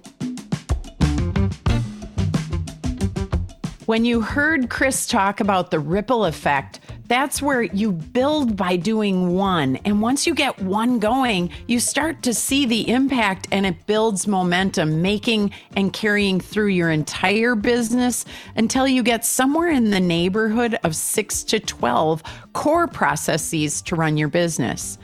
When 3.86 4.06
you 4.06 4.22
heard 4.22 4.70
Chris 4.70 5.06
talk 5.08 5.40
about 5.40 5.72
the 5.72 5.80
ripple 5.80 6.26
effect, 6.26 6.82
that's 7.12 7.42
where 7.42 7.62
you 7.62 7.92
build 7.92 8.56
by 8.56 8.78
doing 8.78 9.36
one. 9.36 9.76
And 9.84 10.02
once 10.02 10.26
you 10.26 10.34
get 10.34 10.58
one 10.62 10.98
going, 10.98 11.50
you 11.68 11.78
start 11.78 12.24
to 12.24 12.34
see 12.34 12.66
the 12.66 12.90
impact 12.90 13.50
and 13.52 13.66
it 13.66 13.86
builds 13.86 14.28
momentum, 14.28 15.02
making 15.02 15.52
and 15.76 15.92
carrying 15.92 16.40
through 16.40 16.68
your 16.68 16.90
entire 16.90 17.56
business 17.56 18.24
until 18.56 18.88
you 18.88 19.04
get 19.04 19.26
somewhere 19.26 19.68
in 19.68 19.90
the 19.90 20.00
neighborhood 20.00 20.80
of 20.86 20.96
six 20.96 21.44
to 21.44 21.60
12 21.60 22.24
core 22.54 22.88
processes 22.88 23.82
to 23.82 23.98
run 23.98 24.16
your 24.16 24.30
business. 24.30 24.98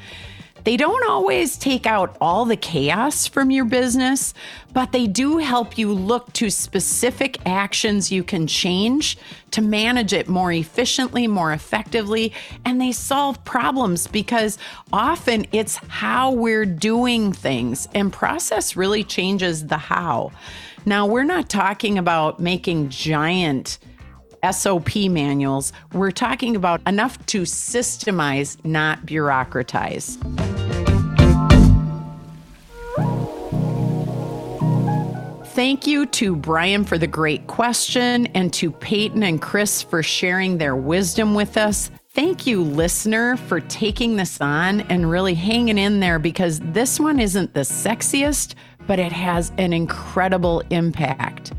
They 0.67 0.75
don't 0.75 1.09
always 1.09 1.57
take 1.57 1.85
out 1.85 2.17
all 2.19 2.43
the 2.43 2.57
chaos 2.57 3.25
from 3.25 3.51
your 3.51 3.63
business, 3.63 4.33
but 4.73 4.91
they 4.91 5.07
do 5.07 5.37
help 5.37 5.77
you 5.77 5.93
look 5.93 6.33
to 6.33 6.49
specific 6.49 7.37
actions 7.45 8.11
you 8.11 8.21
can 8.21 8.47
change 8.47 9.17
to 9.51 9.61
manage 9.61 10.11
it 10.11 10.27
more 10.27 10.51
efficiently, 10.51 11.25
more 11.25 11.53
effectively, 11.53 12.33
and 12.65 12.81
they 12.81 12.91
solve 12.91 13.41
problems 13.45 14.07
because 14.07 14.57
often 14.91 15.45
it's 15.53 15.77
how 15.87 16.33
we're 16.33 16.65
doing 16.65 17.31
things, 17.31 17.87
and 17.95 18.11
process 18.11 18.75
really 18.75 19.05
changes 19.05 19.67
the 19.67 19.77
how. 19.77 20.33
Now, 20.85 21.05
we're 21.05 21.23
not 21.23 21.47
talking 21.47 21.97
about 21.97 22.41
making 22.41 22.89
giant 22.89 23.79
SOP 24.51 24.95
manuals. 25.09 25.71
We're 25.93 26.11
talking 26.11 26.57
about 26.57 26.81
enough 26.85 27.25
to 27.27 27.43
systemize, 27.43 28.63
not 28.65 29.05
bureaucratize. 29.05 30.46
Thank 35.57 35.87
you 35.87 36.05
to 36.05 36.35
Brian 36.35 36.83
for 36.83 36.99
the 36.99 37.07
great 37.07 37.47
question 37.47 38.27
and 38.35 38.53
to 38.53 38.69
Paton 38.69 39.23
and 39.23 39.41
Chris 39.41 39.81
for 39.81 40.03
sharing 40.03 40.59
their 40.59 40.75
wisdom 40.75 41.33
with 41.33 41.57
us. 41.57 41.89
Thank 42.11 42.45
you, 42.45 42.61
listener, 42.61 43.37
for 43.37 43.59
taking 43.61 44.17
this 44.17 44.39
on 44.39 44.81
and 44.81 45.09
really 45.09 45.33
hanging 45.33 45.79
in 45.79 45.99
there 45.99 46.19
because 46.19 46.59
this 46.59 46.99
one 46.99 47.19
isn't 47.19 47.55
the 47.55 47.61
sexiest, 47.61 48.53
but 48.85 48.99
it 48.99 49.11
has 49.11 49.51
an 49.57 49.73
incredible 49.73 50.61
impact. 50.69 51.53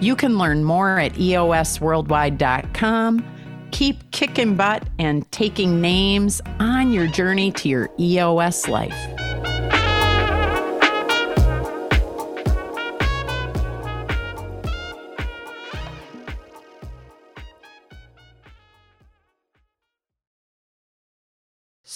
You 0.00 0.14
can 0.14 0.38
learn 0.38 0.62
more 0.62 1.00
at 1.00 1.14
eosworldwide.com. 1.14 3.24
Keep 3.72 4.10
kicking 4.12 4.54
butt 4.54 4.88
and 5.00 5.28
taking 5.32 5.80
names 5.80 6.40
on 6.60 6.92
your 6.92 7.08
journey 7.08 7.50
to 7.50 7.68
your 7.68 7.90
EOS 7.98 8.68
life. 8.68 9.11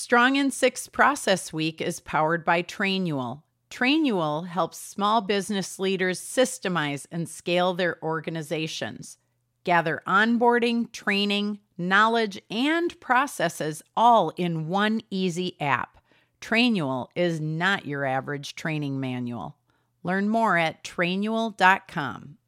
Strong 0.06 0.36
in 0.36 0.52
Six 0.52 0.86
Process 0.86 1.52
Week 1.52 1.80
is 1.80 1.98
powered 1.98 2.44
by 2.44 2.62
Trainual. 2.62 3.42
Trainual 3.72 4.46
helps 4.46 4.78
small 4.78 5.20
business 5.20 5.80
leaders 5.80 6.20
systemize 6.20 7.08
and 7.10 7.28
scale 7.28 7.74
their 7.74 7.98
organizations, 8.04 9.18
gather 9.64 10.04
onboarding, 10.06 10.92
training, 10.92 11.58
knowledge, 11.76 12.40
and 12.48 13.00
processes 13.00 13.82
all 13.96 14.30
in 14.36 14.68
one 14.68 15.00
easy 15.10 15.60
app. 15.60 15.98
Trainual 16.40 17.08
is 17.16 17.40
not 17.40 17.84
your 17.84 18.04
average 18.04 18.54
training 18.54 19.00
manual. 19.00 19.56
Learn 20.04 20.28
more 20.28 20.56
at 20.56 20.84
trainual.com. 20.84 22.38